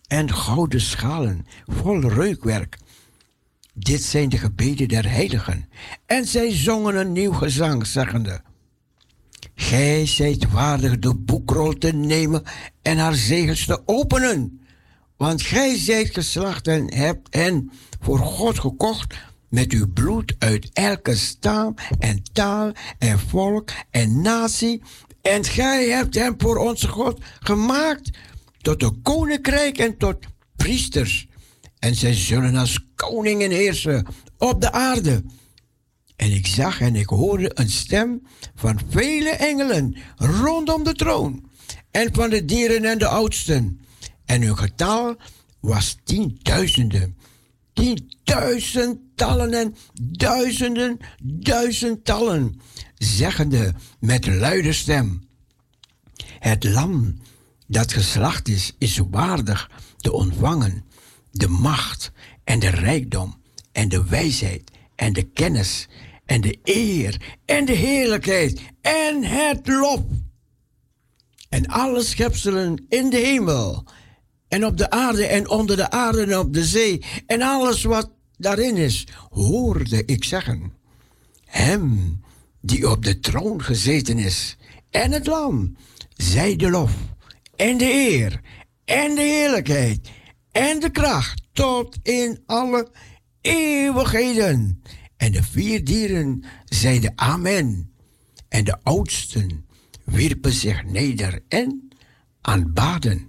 [0.06, 2.78] en gouden schalen vol reukwerk.
[3.78, 5.68] Dit zijn de gebeden der heiligen.
[6.06, 8.40] En zij zongen een nieuw gezang, zeggende:
[9.54, 12.42] Gij zijt waardig de boekrol te nemen
[12.82, 14.60] en haar zegels te openen.
[15.16, 19.14] Want gij zijt geslacht en hebt hen voor God gekocht
[19.48, 24.82] met uw bloed uit elke stam en taal en volk en natie.
[25.22, 28.10] En gij hebt hem voor onze God gemaakt
[28.60, 30.16] tot een koninkrijk en tot
[30.56, 31.27] priesters.
[31.78, 34.06] En zij zullen als koningen heersen
[34.38, 35.24] op de aarde.
[36.16, 38.22] En ik zag en ik hoorde een stem
[38.54, 41.50] van vele engelen rondom de troon.
[41.90, 43.80] En van de dieren en de oudsten.
[44.24, 45.16] En hun getal
[45.60, 47.16] was tienduizenden.
[47.72, 52.60] Tienduizendtallen en duizenden, duizendtallen.
[52.94, 55.28] Zeggende met luide stem.
[56.38, 57.16] Het lam
[57.66, 60.84] dat geslacht is, is waardig te ontvangen
[61.38, 62.12] de macht
[62.44, 63.42] en de rijkdom
[63.72, 65.88] en de wijsheid en de kennis
[66.24, 70.00] en de eer en de heerlijkheid en het lof.
[71.48, 73.84] En alle schepselen in de hemel
[74.48, 78.10] en op de aarde en onder de aarde en op de zee en alles wat
[78.36, 80.72] daarin is, hoorde ik zeggen.
[81.44, 82.20] Hem
[82.60, 84.56] die op de troon gezeten is
[84.90, 85.76] en het lam,
[86.16, 86.92] zij de lof
[87.56, 88.40] en de eer
[88.84, 90.10] en de heerlijkheid
[90.58, 92.88] en de kracht tot in alle
[93.40, 94.82] eeuwigheden.
[95.16, 97.92] En de vier dieren zeiden amen.
[98.48, 99.66] En de oudsten
[100.04, 101.88] wierpen zich neder en
[102.40, 103.28] aanbaden.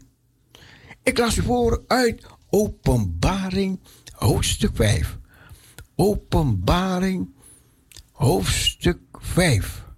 [1.03, 3.79] Ik las u voor uit Openbaring
[4.11, 5.17] hoofdstuk 5.
[5.95, 7.29] Openbaring
[8.11, 9.88] hoofdstuk 5.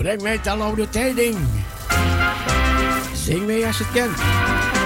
[0.00, 1.36] Breng mij tal oude tijding.
[3.14, 4.79] Zing mee als je het kent.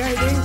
[0.00, 0.39] De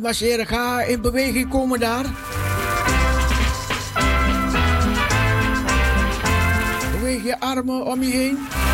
[0.00, 2.04] masseren, ga in beweging komen daar.
[6.92, 8.65] Beweeg je armen om je heen.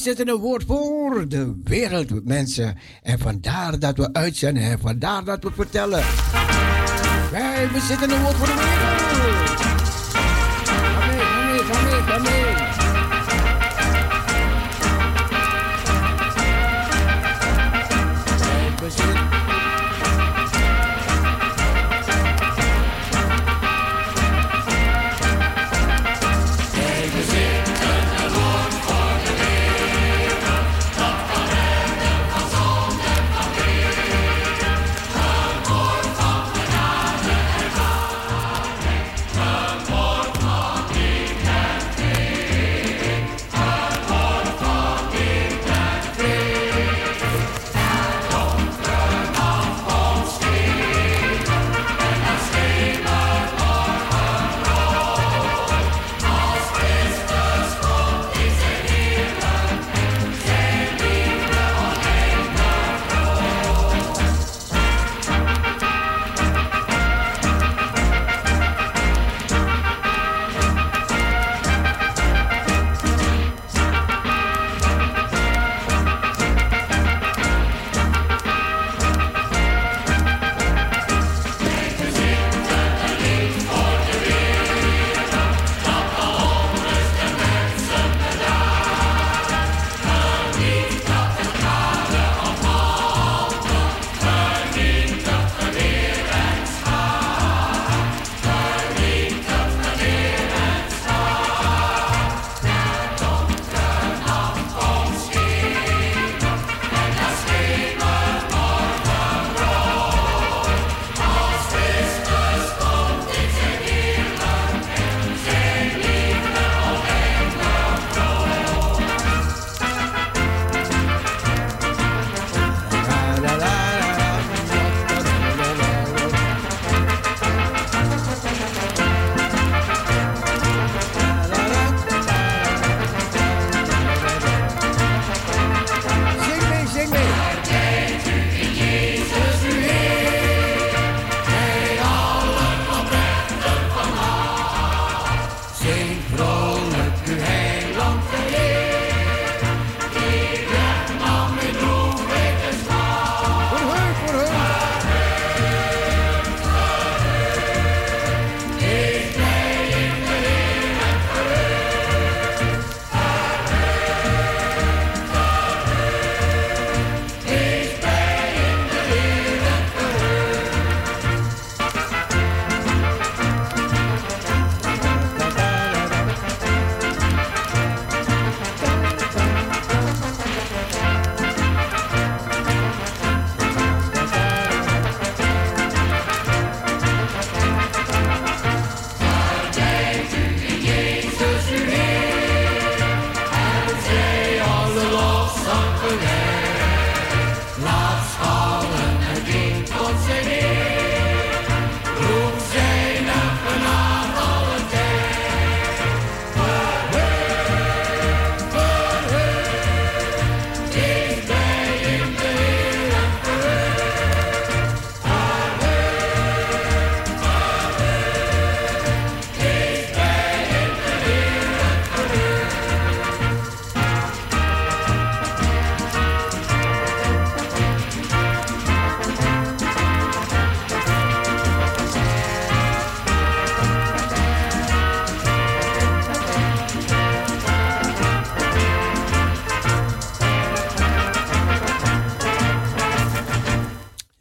[0.00, 2.78] zitten een woord voor de wereld, mensen.
[3.02, 6.04] En vandaar dat we uitzenden en vandaar dat we vertellen.
[7.30, 9.60] Wij bezitten een woord voor de wereld.
[10.64, 12.69] Ga mee, ga mee, ga mee, mee.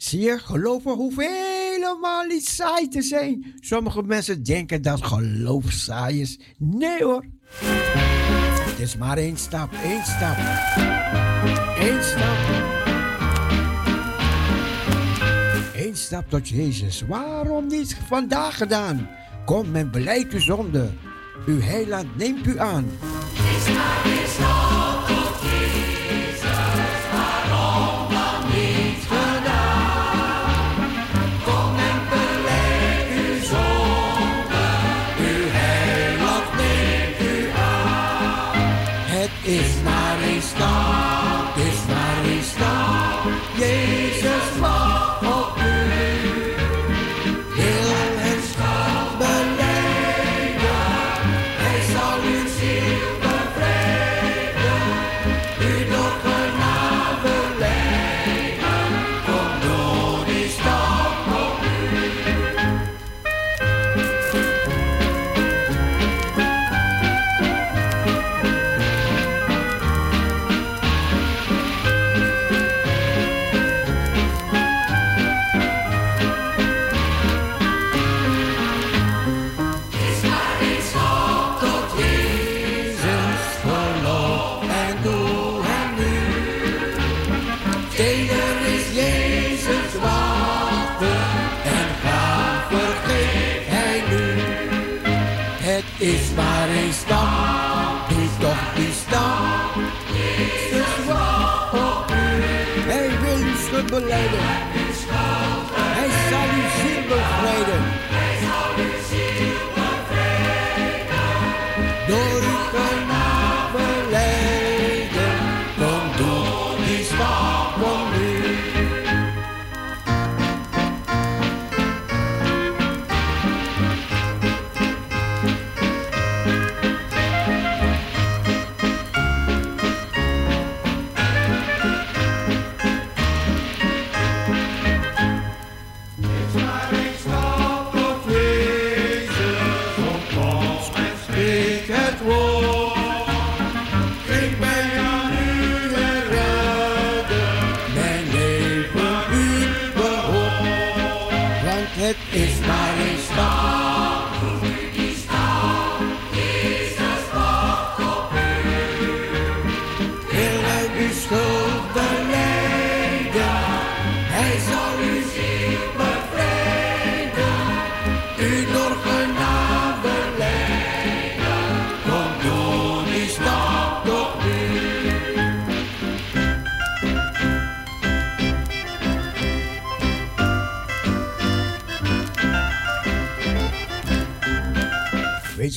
[0.10, 3.54] Hier je, geloven hoeft helemaal niet saai te zijn.
[3.60, 6.40] Sommige mensen denken dat geloof saai is.
[6.58, 7.26] Nee hoor.
[8.70, 10.38] Het is maar één stap, één stap.
[11.80, 12.38] Eén stap.
[15.76, 17.04] Eén stap tot Jezus.
[17.08, 19.10] Waarom niet vandaag gedaan?
[19.46, 20.90] Kom en beleid uw zonde.
[21.46, 22.86] Uw heiland neemt u aan.
[23.38, 23.68] Eén is
[24.04, 24.79] één stap.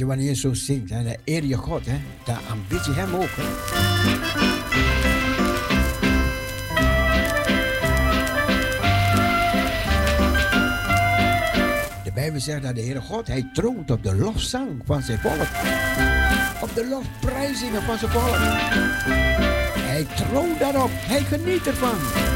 [0.02, 1.02] Je wanneer je zo zingt, hè?
[1.02, 2.00] dan eer je God, hè?
[2.24, 3.34] dan aanbid hem ook.
[12.04, 15.48] De Bijbel zegt dat de Heere God, hij troont op de lofzang van zijn volk.
[16.62, 18.36] Op de lofprijzingen van zijn volk.
[19.78, 22.31] Hij troont daarop, hij geniet ervan.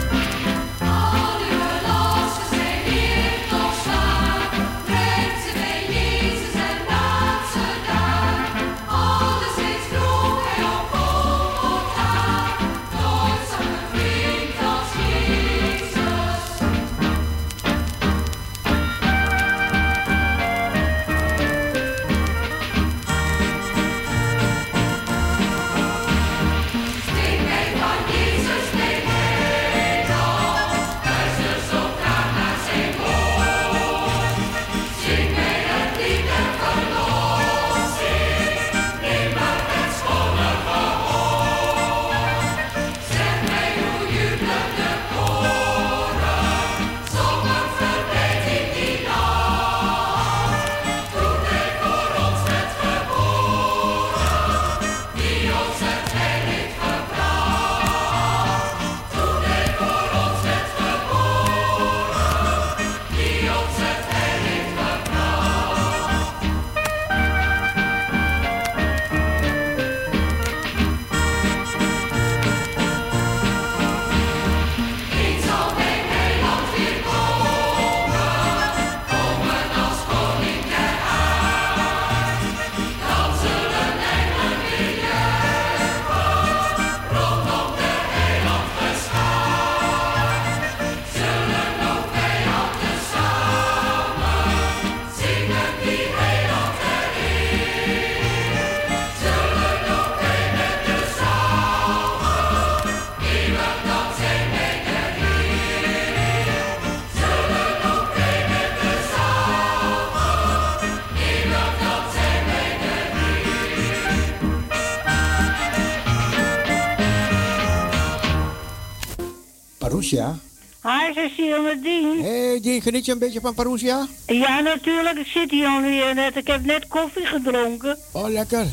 [122.86, 124.06] Geniet je een beetje van Parousia?
[124.26, 125.18] Ja, natuurlijk.
[125.18, 126.36] Ik zit hier alweer net.
[126.36, 127.98] Ik heb net koffie gedronken.
[128.12, 128.66] Oh, lekker.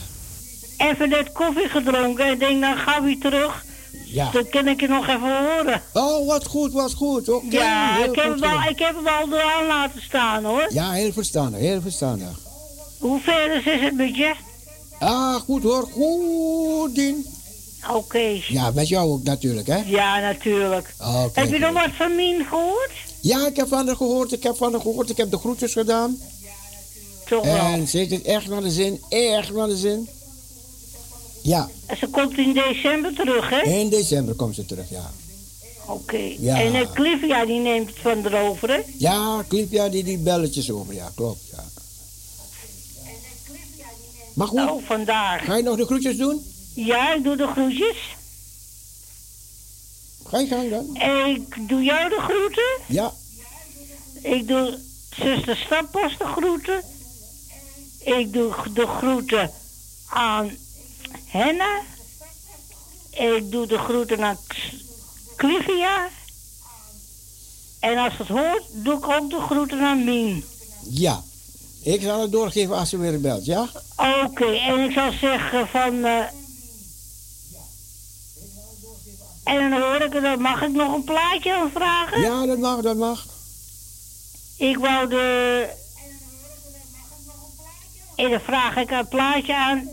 [0.78, 2.26] Even net koffie gedronken.
[2.26, 3.66] En denk, dan ga weer terug.
[4.06, 4.30] Ja.
[4.32, 5.82] Dan kan ik je nog even horen.
[5.94, 7.30] Oh, wat goed, wat goed.
[7.30, 8.72] Oké, ja, heel ik heb, goed hem al, gedaan.
[8.72, 10.68] ik heb hem al eraan laten staan, hoor.
[10.70, 12.40] Ja, heel verstandig, heel verstandig.
[13.00, 14.34] Hoe ver is het met je?
[15.00, 17.26] Ah, goed hoor, goed, Dien.
[17.92, 18.42] Oké.
[18.48, 19.82] Ja, met jou ook natuurlijk, hè?
[19.86, 20.94] Ja, natuurlijk.
[21.00, 21.40] Oké.
[21.40, 22.92] Heb je nog wat van Mien gehoord?
[23.24, 25.72] Ja, ik heb van haar gehoord, ik heb van haar gehoord, ik heb de groetjes
[25.74, 26.18] gedaan.
[27.26, 27.56] Toch wel.
[27.56, 30.08] En ze heeft het echt naar de zin, echt naar de zin.
[31.42, 33.62] Ja, En Ze komt in december terug, hè?
[33.62, 35.12] in december komt ze terug, ja.
[35.88, 36.36] Oké.
[36.40, 36.62] Ja.
[36.62, 38.80] En uh, Clivia, die neemt het van erover, hè?
[38.98, 41.64] Ja, Clipja die die belletjes over, ja, klopt, ja.
[44.34, 45.46] Maar goed, Oh, vandaag.
[45.46, 46.46] ga je nog de groetjes doen?
[46.74, 47.98] Ja, ik doe de groetjes.
[50.34, 50.96] Ga je gang dan?
[51.28, 52.72] Ik doe jou de groeten.
[52.88, 53.12] Ja,
[54.22, 54.80] Ik doe
[55.16, 56.82] zuster Stamppos de groeten.
[58.00, 59.52] Ik doe de groeten
[60.10, 60.52] aan
[61.26, 61.82] Henna.
[63.12, 64.38] Ik doe de groeten aan
[65.36, 66.10] Clivia.
[67.80, 70.44] En als het hoort, doe ik ook de groeten aan Mien.
[70.90, 71.24] Ja.
[71.84, 73.68] Ik zal het doorgeven als ze weer belt, ja?
[74.26, 76.04] Oké, en ik zou zeggen van...
[76.06, 76.24] eh,
[79.44, 82.22] en dan hoor ik het, mag ik nog een plaatje aanvragen?
[82.22, 83.26] Ja, dat mag, dat mag.
[84.58, 85.68] Ik wou de...
[88.16, 89.90] En dan vraag ik een plaatje aan.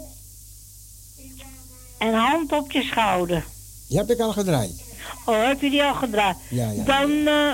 [1.99, 3.45] En hand op je schouder.
[3.89, 4.83] Die heb ik al gedraaid.
[5.25, 6.37] Oh, heb je die al gedraaid?
[6.49, 6.85] Ja, ja.
[6.85, 7.53] Dan eh,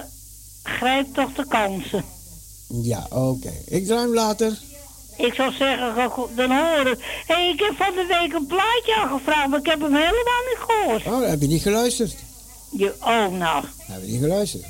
[0.63, 2.05] grijp toch de kansen.
[2.69, 3.53] Ja, oké.
[3.67, 4.59] Ik draai hem later.
[5.17, 6.99] Ik zou zeggen, dan horen.
[7.27, 10.43] Hé, hey, ik heb van de week een plaatje aangevraagd, maar ik heb hem helemaal
[10.49, 11.07] niet gehoord.
[11.07, 12.15] Oh, heb je niet geluisterd.
[12.71, 13.65] Je, oh, nou.
[13.79, 14.65] Heb je niet geluisterd?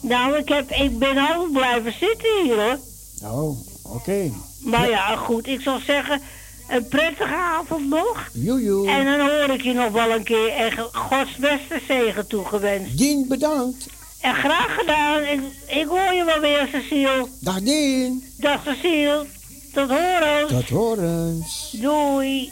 [0.00, 2.78] Nou, ik, heb, ik ben al blijven zitten hier, hoor.
[3.22, 4.30] Oh, oké.
[4.60, 6.20] Maar ja, goed, ik zou zeggen,
[6.68, 8.28] een prettige avond nog.
[8.32, 8.88] Joejoe.
[8.88, 12.98] En dan hoor ik je nog wel een keer en Gods beste zegen toegewenst.
[12.98, 13.86] Dien, bedankt.
[14.20, 15.22] En graag gedaan.
[15.22, 17.26] Ik, ik hoor je wel weer, Cecile.
[17.40, 18.24] Dag Dien.
[18.36, 19.26] Dag Cecile.
[19.72, 20.50] Tot horens.
[20.50, 21.76] Tot horens.
[21.80, 22.50] Doei.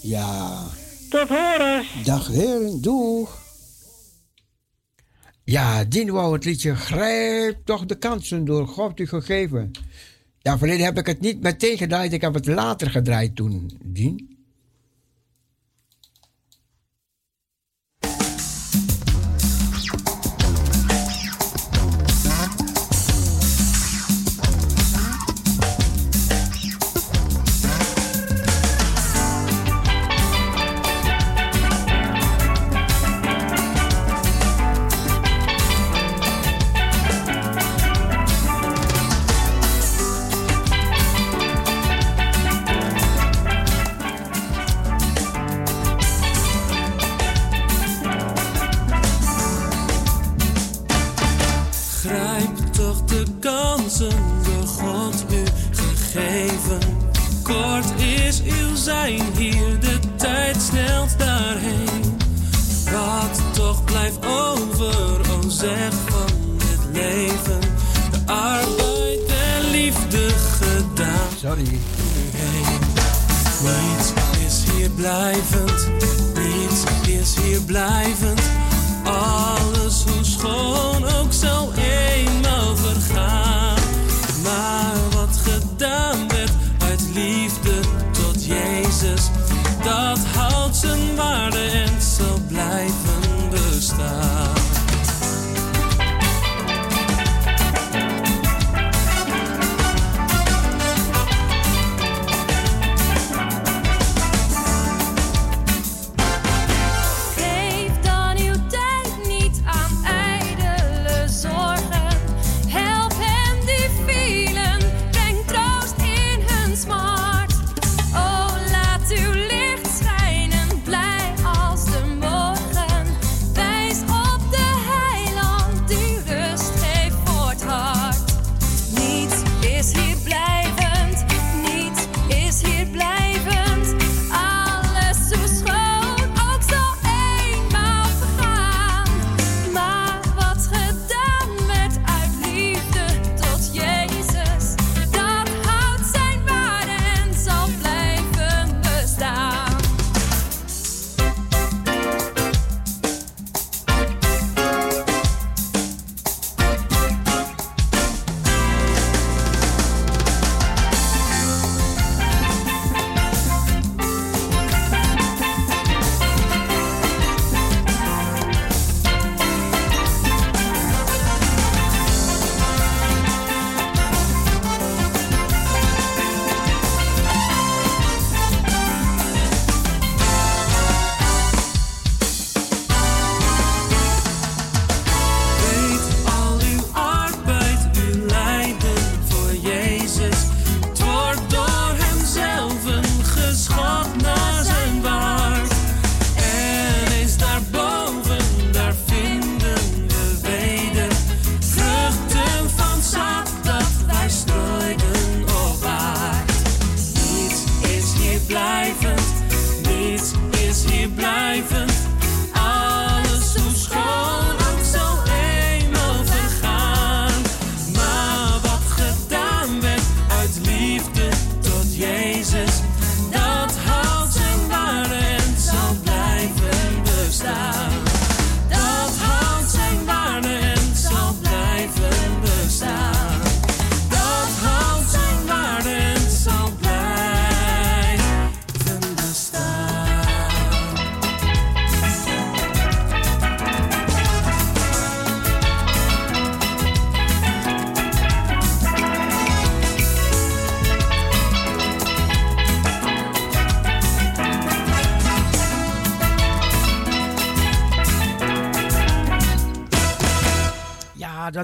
[0.00, 0.64] Ja.
[1.08, 2.04] Tot horens.
[2.04, 3.38] Dag heren, doeg.
[5.44, 9.70] Ja, Dien wou het liedje Grijp toch de kansen door God u gegeven.
[10.38, 14.29] Ja, verleden heb ik het niet meteen gedraaid, ik heb het later gedraaid toen, Dien.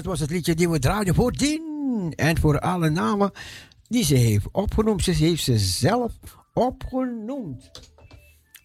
[0.07, 2.13] Was het liedje die we draaiden voor Dien.
[2.15, 3.31] En voor alle namen
[3.87, 5.03] die ze heeft opgenoemd.
[5.03, 6.11] Ze heeft ze zelf
[6.53, 7.69] opgenoemd.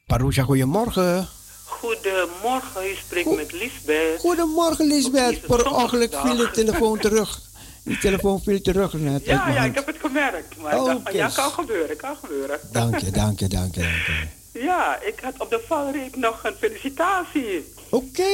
[0.07, 1.29] Parousia, goedemorgen.
[1.65, 4.21] Goedemorgen, u spreekt met Lisbeth.
[4.21, 5.41] Goedemorgen, Lisbeth.
[5.47, 7.41] Per ongeluk viel de telefoon terug.
[7.85, 9.25] Die telefoon viel terug net.
[9.25, 9.67] Ja, ja, hand.
[9.67, 10.57] ik heb het gemerkt.
[10.57, 11.11] Maar dacht, Oké.
[11.11, 12.59] ja, kan gebeuren, kan gebeuren.
[12.73, 13.81] Dank je, dank je, dank je.
[13.81, 14.42] Dank je.
[14.53, 17.75] Ja, ik had op de valreep nog een felicitatie.
[17.89, 18.33] Oké,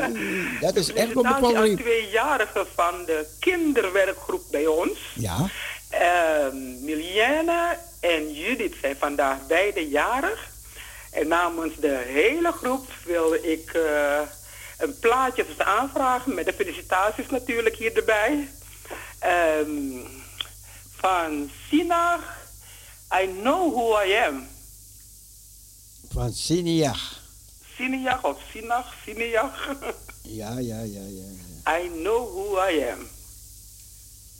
[0.66, 1.78] dat is echt op de valreep.
[1.78, 4.98] tweejarigen van de kinderwerkgroep bij ons.
[5.14, 5.50] Ja,
[6.80, 10.48] Miliane en Judith zijn vandaag beide jarig.
[11.10, 14.20] En namens de hele groep wilde ik eh,
[14.78, 18.48] een plaatje dus aanvragen met de felicitaties natuurlijk hier erbij.
[19.18, 19.70] Ehm,
[20.96, 22.38] van Sinach,
[23.22, 24.48] I know who I am.
[26.12, 27.20] Van Siniach.
[27.76, 29.68] Sinach of Sinach, Sinach.
[30.22, 31.78] Ja, ja, ja, ja.
[31.78, 33.08] I know who I am.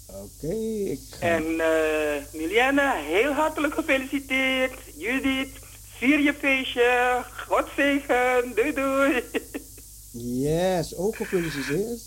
[0.07, 0.55] Oké,
[0.91, 1.27] ik ga...
[1.27, 4.79] En eh Miliane, heel hartelijk gefeliciteerd.
[4.97, 5.59] Judith,
[5.99, 7.25] vier je feestje.
[7.49, 8.53] God zegen.
[8.55, 9.23] Doei doei.
[10.43, 12.01] Yes, ook gefeliciteerd.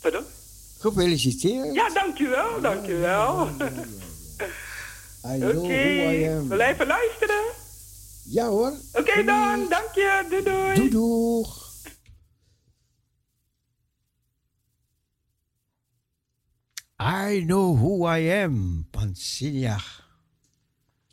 [0.00, 0.24] Pardon?
[0.78, 1.74] Gefeliciteerd.
[1.74, 3.48] Ja, dankjewel, dankjewel.
[5.34, 7.44] I know Oké, we blijven luisteren.
[8.30, 8.72] Ja hoor.
[8.92, 10.26] Oké dan, dank je.
[10.28, 10.74] Doei doei.
[10.74, 11.66] Doei doeg.
[17.00, 20.06] I know who I am van Siniach.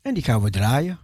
[0.01, 0.99] En die gaan we draaien.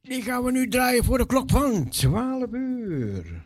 [0.00, 3.45] Die gaan we nu draaien voor de klok van 12 uur.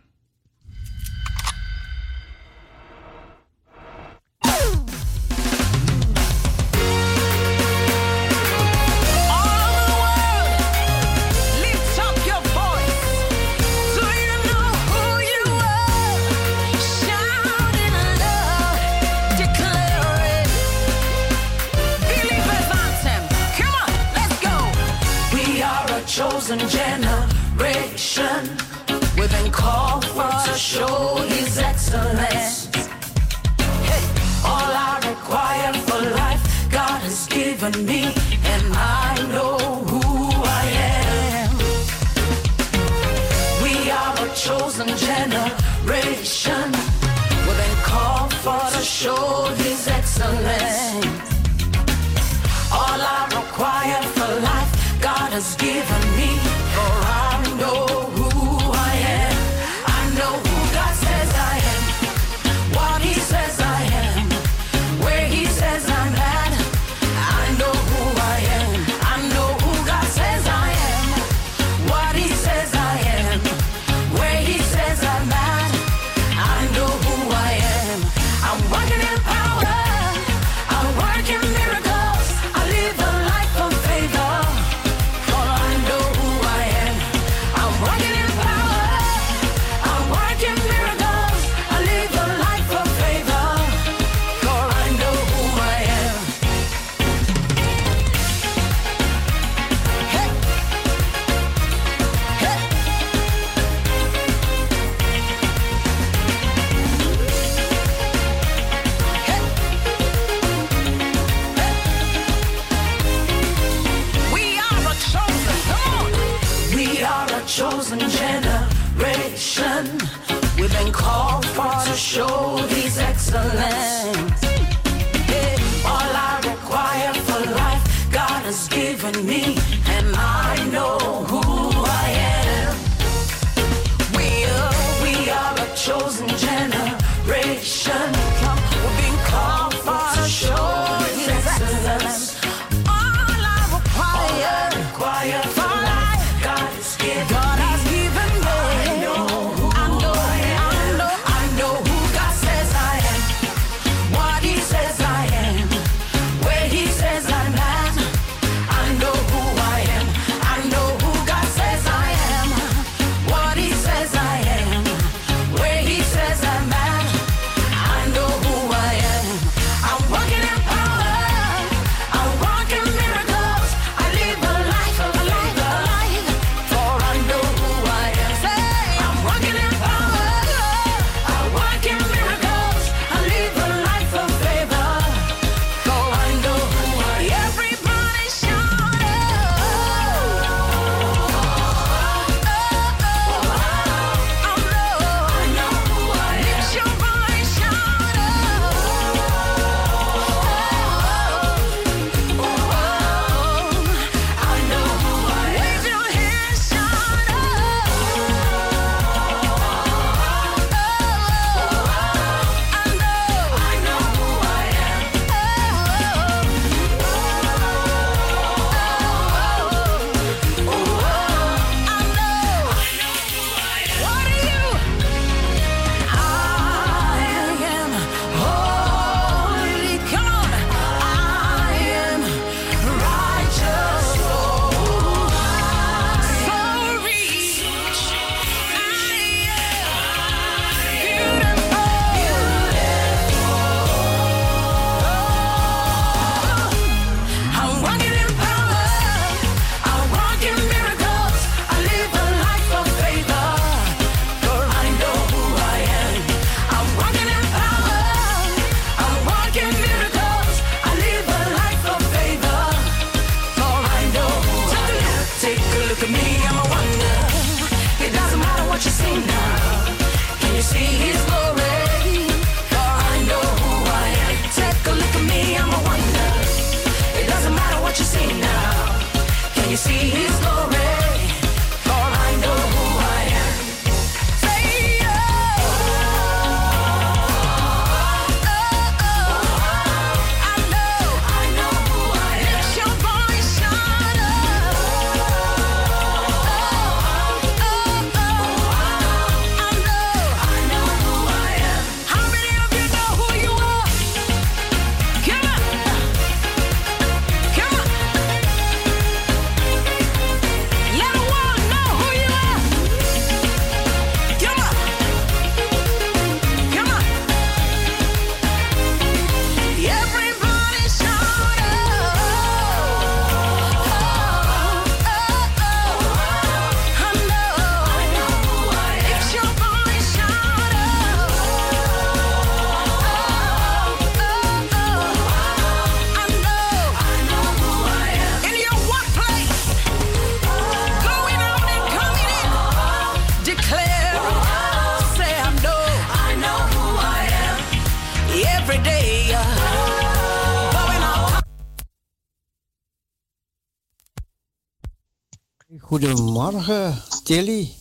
[356.01, 357.73] Goedemorgen, Tilly.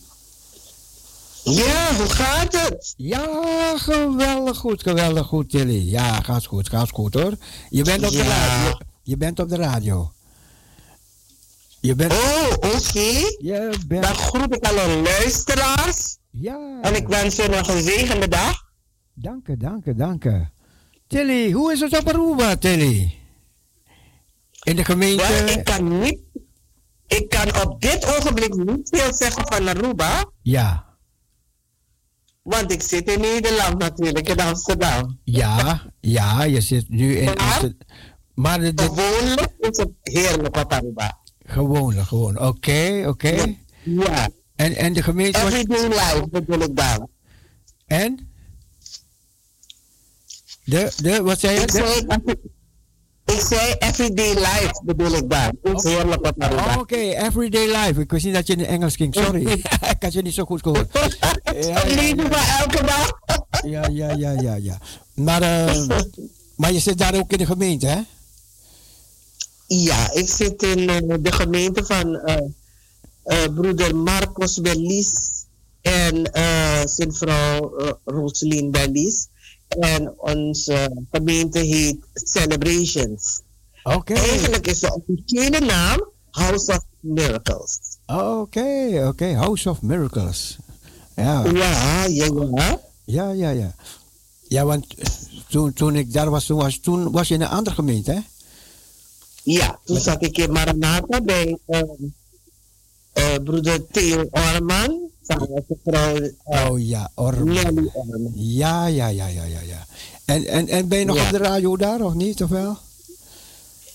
[1.44, 2.94] Ja, hoe gaat het?
[2.96, 5.90] Ja, geweldig goed, geweldig goed, Tilly.
[5.90, 7.34] Ja, gaat goed, gaat goed hoor.
[7.70, 8.78] Je bent op de radio.
[9.02, 10.12] Je bent op de radio.
[11.80, 12.12] Je bent...
[12.12, 13.10] Oh, oké.
[13.38, 14.02] Je bent...
[14.02, 16.16] Dan groet ik alle luisteraars.
[16.30, 16.78] Ja.
[16.82, 18.62] En ik wens je nog een zegende dag.
[19.14, 20.46] Dank je, dank je, dank je.
[21.06, 23.18] Tilly, hoe is het op Aruba, Tilly?
[24.62, 25.24] In de gemeente...
[25.24, 26.18] Ik kan niet...
[27.18, 30.30] Ik kan op dit ogenblik niet veel zeggen van Aruba.
[30.42, 30.84] Ja,
[32.42, 35.18] Want ik zit in Nederland natuurlijk, in Amsterdam.
[35.24, 37.88] ja, ja, je zit nu in Amsterdam.
[38.34, 41.18] Maar de, de- Gewoonlijk is het heerlijk op Aruba.
[41.46, 42.38] Gewoonlijk, gewoon.
[42.40, 43.54] Oké, oké.
[43.82, 44.28] Ja.
[44.56, 45.52] En, en de gemeente was...
[45.52, 47.08] Everyday life bedoel ik dan.
[47.86, 48.30] En?
[50.64, 51.66] De, de, wat zei je?
[51.66, 52.38] De-
[53.32, 55.32] ik zei everyday life bedoel ik
[55.62, 56.64] heerlijk op Aruba.
[56.64, 58.00] Oh, Oké, everyday life.
[58.00, 59.46] Ik wist niet dat je in Engels ging, sorry.
[59.94, 60.88] ik had je niet zo goed gehoord.
[61.42, 63.12] Ja, Leven van elke dag.
[63.74, 64.78] ja, ja, ja, ja, ja.
[65.14, 65.88] Maar, eh,
[66.56, 68.00] maar je zit daar ook in de gemeente, hè?
[69.72, 72.36] Ja, ik zit in eh, de gemeente van eh,
[73.22, 75.44] eh, broeder Marcos Berlies
[75.80, 76.30] en
[76.88, 77.74] zijn vrouw
[78.04, 79.26] Roselien Berlies.
[79.78, 83.40] En onze gemeente heet Celebrations.
[83.82, 84.12] Oké.
[84.12, 87.78] Eigenlijk is de officiële naam House of Miracles.
[88.06, 89.34] Oké, oké.
[89.34, 90.58] House of Miracles.
[91.16, 91.44] Ja.
[91.44, 92.80] Ja, ja, ja.
[93.04, 93.74] Ja, ja, ja.
[94.48, 94.86] Ja, want
[95.48, 98.20] toen, toen ik daar was, toen was, toen was je in een andere gemeente, hè?
[99.42, 101.80] Ja, toen zat ik in Maranatha bij eh,
[103.12, 104.99] eh, broeder Theo Orman.
[105.30, 107.90] Eh, Oh ja, Orman.
[108.34, 109.86] Ja, ja, ja, ja, ja, ja.
[110.24, 111.24] En, en, en ben je nog Ja.
[111.24, 112.76] op de radio daar, of niet, of wel?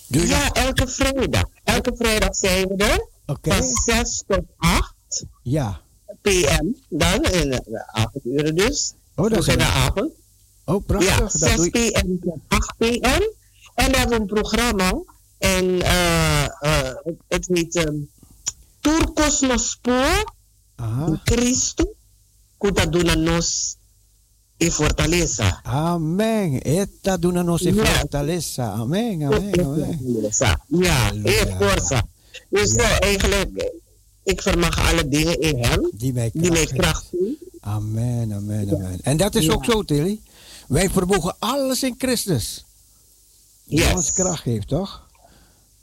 [0.07, 1.43] Doe Ja, elke vrijdag.
[1.63, 3.07] Elke vrijdag zijn we er.
[3.25, 3.51] Oké.
[3.53, 5.81] Van 6 tot 8 Ja.
[6.21, 6.75] pm.
[6.89, 8.93] Dan in de avonduren dus.
[9.15, 10.11] Oh, dat is in de avond.
[10.65, 11.09] Oh, prachtig.
[11.09, 13.31] Ja, dat 6 doe je- pm tot 8 pm.
[13.75, 14.93] En we hebben een programma.
[15.37, 16.49] En eh, eh,
[17.03, 18.09] het, het heet um,
[18.81, 20.33] Tour Cosmos Spoor.
[20.75, 21.21] Aha.
[21.23, 21.93] Cristo.
[22.57, 23.75] Kutaduna nos
[24.57, 25.59] e Fortaleza.
[25.63, 26.61] Amen.
[26.63, 28.71] Eta duna nos e fortaleza.
[28.73, 29.99] Amen, amen.
[30.67, 32.03] Ja, e forza.
[32.49, 33.71] Dus eigenlijk,
[34.23, 35.89] ik vermag alle dingen in hem.
[35.93, 37.37] Die mij Die mij kracht geven.
[37.59, 38.99] Amen, amen, amen.
[39.01, 39.53] En dat is Ja.
[39.53, 40.19] ook zo, Tilly.
[40.67, 42.65] Wij vermogen alles in Christus.
[43.65, 43.93] Die Yes.
[43.93, 45.07] ons kracht geeft, toch?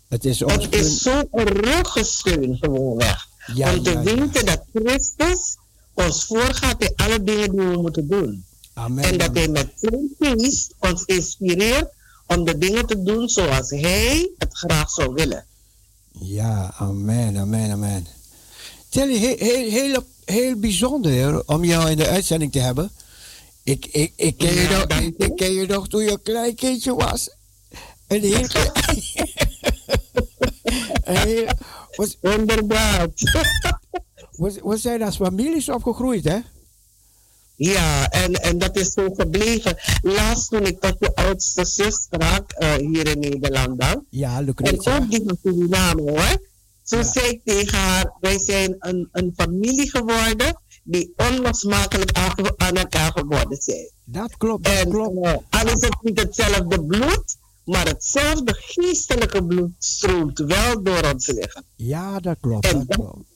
[0.09, 3.29] Het is ons Het is zo'n ruggensteun gewoonweg.
[3.47, 5.57] Ja, Om te ja, weten dat Christus
[5.95, 8.45] ons voorgaat in alle dingen die we moeten doen.
[8.75, 9.05] Amen.
[9.05, 9.43] en dat amen.
[9.43, 11.89] hij met zijn geest ons inspireert
[12.27, 15.45] om de dingen te doen zoals hij het graag zou willen.
[16.19, 18.07] Ja, amen, amen, amen.
[18.89, 22.91] Tilly, heel, heel, heel, heel bijzonder om jou in de uitzending te hebben.
[23.63, 26.23] Ik, ik, ik, ken, je nog, dank ik, ik ken je nog toen je een
[26.23, 27.31] klein kindje was.
[28.07, 28.73] Een heel klein...
[31.05, 31.47] een heel,
[31.97, 33.11] was, Inderdaad.
[34.31, 36.39] we, we zijn als families opgegroeid, hè?
[37.57, 39.77] Ja, en, en dat is zo gebleven.
[40.03, 44.05] Laatst toen ik tot je oudste zus sprak, eh, hier in Nederland dan.
[44.09, 44.97] Ja, En Lucretia.
[44.97, 46.39] ook die van Suriname hoor.
[46.83, 47.03] Zo Ja.
[47.03, 53.13] zei ik tegen haar, wij zijn een, een familie geworden die onlosmakelijk aan, aan elkaar
[53.15, 53.91] geworden zijn.
[54.05, 55.27] Dat klopt, dat En klopt.
[55.27, 61.27] eh, al is het niet hetzelfde bloed, maar hetzelfde geestelijke bloed stroomt wel door ons
[61.27, 61.63] lichaam.
[61.77, 63.29] Ja, dat klopt, En dat dat- klopt.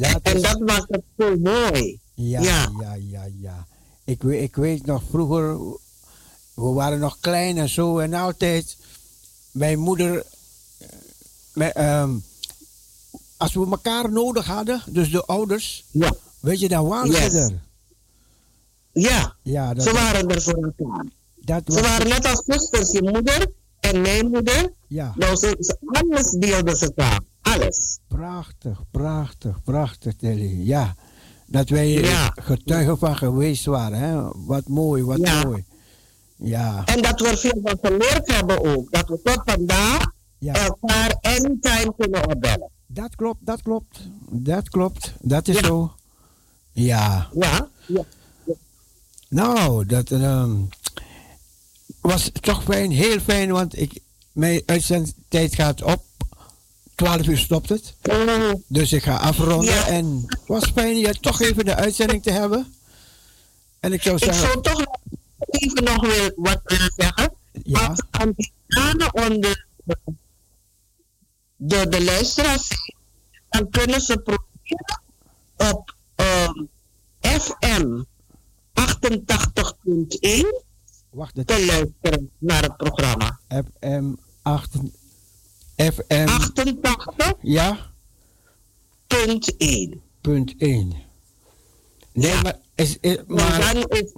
[0.00, 1.98] Dat En is- dat maakt het zo mooi.
[2.14, 2.70] Ja, Ja.
[2.80, 3.66] ja, ja, ja.
[4.04, 5.58] Ik, weet- ik weet nog vroeger,
[6.54, 8.76] we waren nog klein en zo en altijd,
[9.50, 10.24] mijn moeder,
[10.78, 10.88] eh,
[11.52, 12.10] mijn, ehm,
[13.36, 16.12] als we elkaar nodig hadden, dus de ouders, Ja.
[16.40, 17.32] weet je, dan waren Yes.
[17.32, 17.60] ze er.
[18.92, 21.04] Ja, Ja, dat, ze waren er voor elkaar.
[21.48, 23.46] Dat Ze waren net als zusters, je moeder
[23.80, 24.72] en mijn moeder.
[24.88, 27.26] ja, Nou, ze, ze- alles deelden ze samen.
[27.42, 27.98] Alles.
[28.08, 30.66] prachtig, prachtig, prachtig, Tilly.
[30.66, 30.94] Ja,
[31.46, 32.32] dat wij Ja.
[32.34, 34.28] getuigen van geweest waren, hè.
[34.46, 35.44] Wat mooi, wat Ja.
[35.44, 35.64] mooi.
[36.36, 38.90] Ja, En dat we er veel van geleerd hebben ook.
[38.90, 40.54] Dat we tot vandaag ja.
[40.54, 42.70] elkaar anytime kunnen opbellen.
[42.86, 44.00] Dat klopt, dat klopt.
[44.30, 45.12] Dat klopt.
[45.20, 45.92] Dat is zo.
[46.72, 47.28] Ja.
[47.34, 47.68] Ja?
[47.86, 48.02] ja.
[49.28, 50.56] Nou, dat ehm,
[52.08, 54.00] was toch fijn, heel fijn, want ik,
[54.32, 56.04] mijn uitzendtijd gaat op.
[56.94, 57.94] 12 uur stopt het.
[58.02, 59.74] Oh, Dus ik ga afronden.
[59.74, 59.86] Ja.
[59.86, 62.74] En het was fijn je toch even de uitzending te hebben.
[63.80, 64.84] En ik zou ik zeggen, zou toch
[65.38, 67.32] even nog wil, wat willen zeggen.
[67.62, 67.86] Ja.
[67.86, 69.66] Als Antillianen onder
[71.56, 72.68] de, de luisteraars
[73.48, 75.02] dan kunnen ze proberen
[75.56, 76.64] op ehm,
[77.20, 78.02] FM
[78.74, 80.67] 88.1
[81.10, 83.40] Wacht, het te luisteren naar het programma.
[83.48, 84.12] FM
[84.42, 84.74] 8.
[85.76, 87.32] FM 88.
[87.42, 87.90] Ja.
[89.06, 90.00] Punt 1.
[90.20, 90.92] Punt 1.
[92.12, 94.12] Nee, maar, is, is- maar is,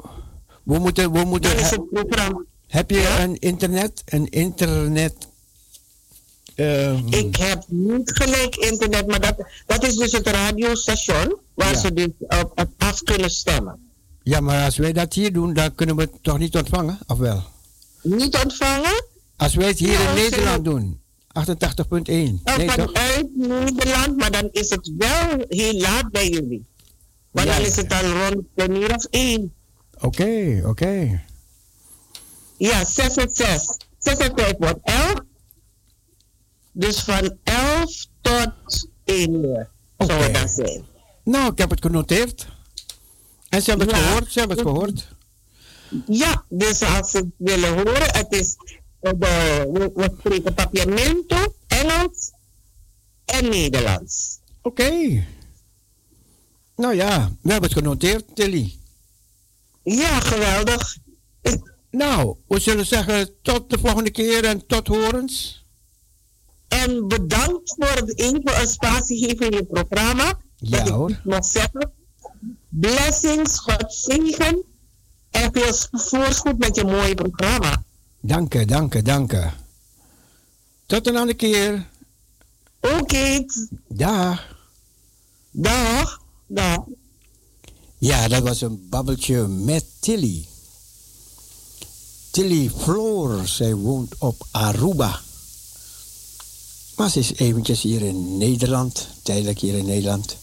[0.62, 2.42] we moeten, we moeten, is he- het programma.
[2.66, 5.14] heb je een internet, een internet,
[6.54, 11.78] ehm, Ik heb niet gelijk internet, maar dat, dat is dus het radiostation waar Ja.
[11.78, 13.89] ze dus op, op af kunnen stemmen.
[14.22, 17.18] Ja, maar als wij dat hier doen, dan kunnen we het toch niet ontvangen, of
[17.18, 17.42] wel?
[18.02, 19.04] Niet ontvangen?
[19.36, 21.00] Als wij het hier Ja, in Nederland doen,
[21.32, 22.40] 88.1.
[22.44, 22.74] Oh, Nee, toch?
[22.92, 26.64] vanuit Nederland, maar dan is het wel heel laat bij jullie.
[27.30, 27.56] Want Ja.
[27.56, 29.52] dan is het al rond een uur of één.
[30.00, 31.22] Oké, oké.
[32.56, 33.76] Ja, 6 en 6.
[33.98, 35.14] 6 en 5 wordt 11.
[36.72, 39.68] Dus van 11 tot 1 uur
[39.98, 40.84] zou het dan zijn.
[41.24, 42.48] Nou, ik heb het genoteerd.
[43.50, 44.02] En ze hebben het Ja.
[44.02, 45.08] gehoord, ze hebben het gehoord.
[46.06, 48.56] Ja, dus als ze het willen horen, het is
[49.00, 52.32] eh, de, we, we spreken papiamento, Engels
[53.24, 54.38] en Nederlands.
[54.62, 54.90] Oké.
[56.76, 58.78] Nou ja, we hebben het genoteerd, Tilly.
[59.82, 60.96] Ja, geweldig.
[61.90, 65.64] Nou, we zullen zeggen tot de volgende keer en tot horens.
[66.68, 70.38] En bedankt voor het even een spatie geven in je programma.
[70.56, 71.20] Ja dat ik hoor.
[71.24, 71.92] mag zeggen.
[72.70, 74.62] Blessings, God zegen.
[75.30, 77.82] En veel voorspoed met je mooie programma.
[78.20, 79.48] Dank je, dank je, dank je.
[80.86, 81.86] Tot een andere keer.
[82.80, 83.44] Oké.
[83.88, 84.56] Dag.
[85.50, 86.20] Dag.
[86.46, 86.78] Dag.
[87.98, 90.46] Ja, dat was een babbeltje met Tilly.
[92.30, 95.20] Tilly Floor, zij woont op Aruba.
[96.96, 100.36] Maar ze is eventjes hier in Nederland, tijdelijk hier in Nederland.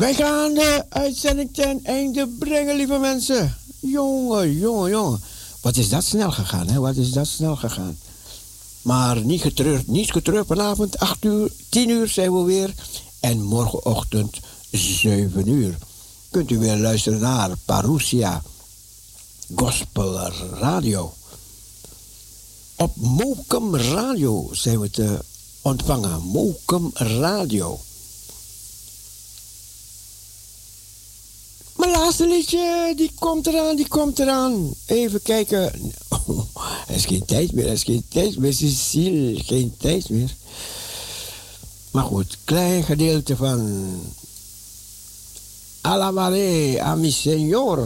[0.00, 3.56] Wij gaan de uitzending ten einde brengen, lieve mensen.
[3.80, 5.20] Jongen, jongen, jongen.
[5.60, 6.80] Wat is dat snel gegaan, hè?
[6.80, 7.98] Wat is dat snel gegaan.
[8.82, 10.46] Maar niet getreurd, niet getreurd.
[10.46, 12.74] Vanavond 8 uur, 10 uur zijn we weer.
[13.20, 14.38] En morgenochtend
[14.70, 15.78] 7 uur.
[16.30, 18.42] Kunt u weer luisteren naar Parousia
[19.54, 20.18] Gospel
[20.60, 21.12] Radio.
[22.76, 25.18] Op Mokum Radio zijn we te
[25.62, 26.22] ontvangen.
[26.22, 27.80] Mokum Radio.
[31.80, 34.74] Mijn laatste liedje, die komt eraan, die komt eraan.
[34.86, 35.72] Even kijken.
[36.88, 38.52] Er is geen tijd meer, er is geen tijd meer.
[38.52, 40.34] Cecile, geen tijd meer.
[41.90, 43.88] Maar goed, klein gedeelte van...
[45.80, 47.78] Alabaré a mi señor.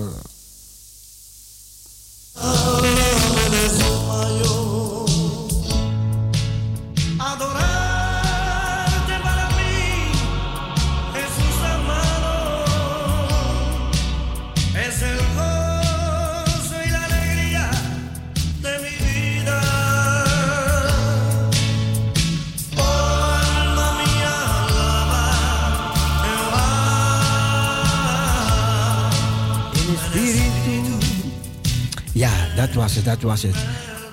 [32.56, 33.56] Dat was het, dat was het.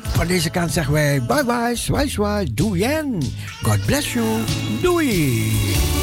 [0.03, 3.17] Van deze kant zeggen wij bye bye, zwaai zwaai, doei en
[3.61, 4.25] God bless you,
[4.81, 6.00] doei.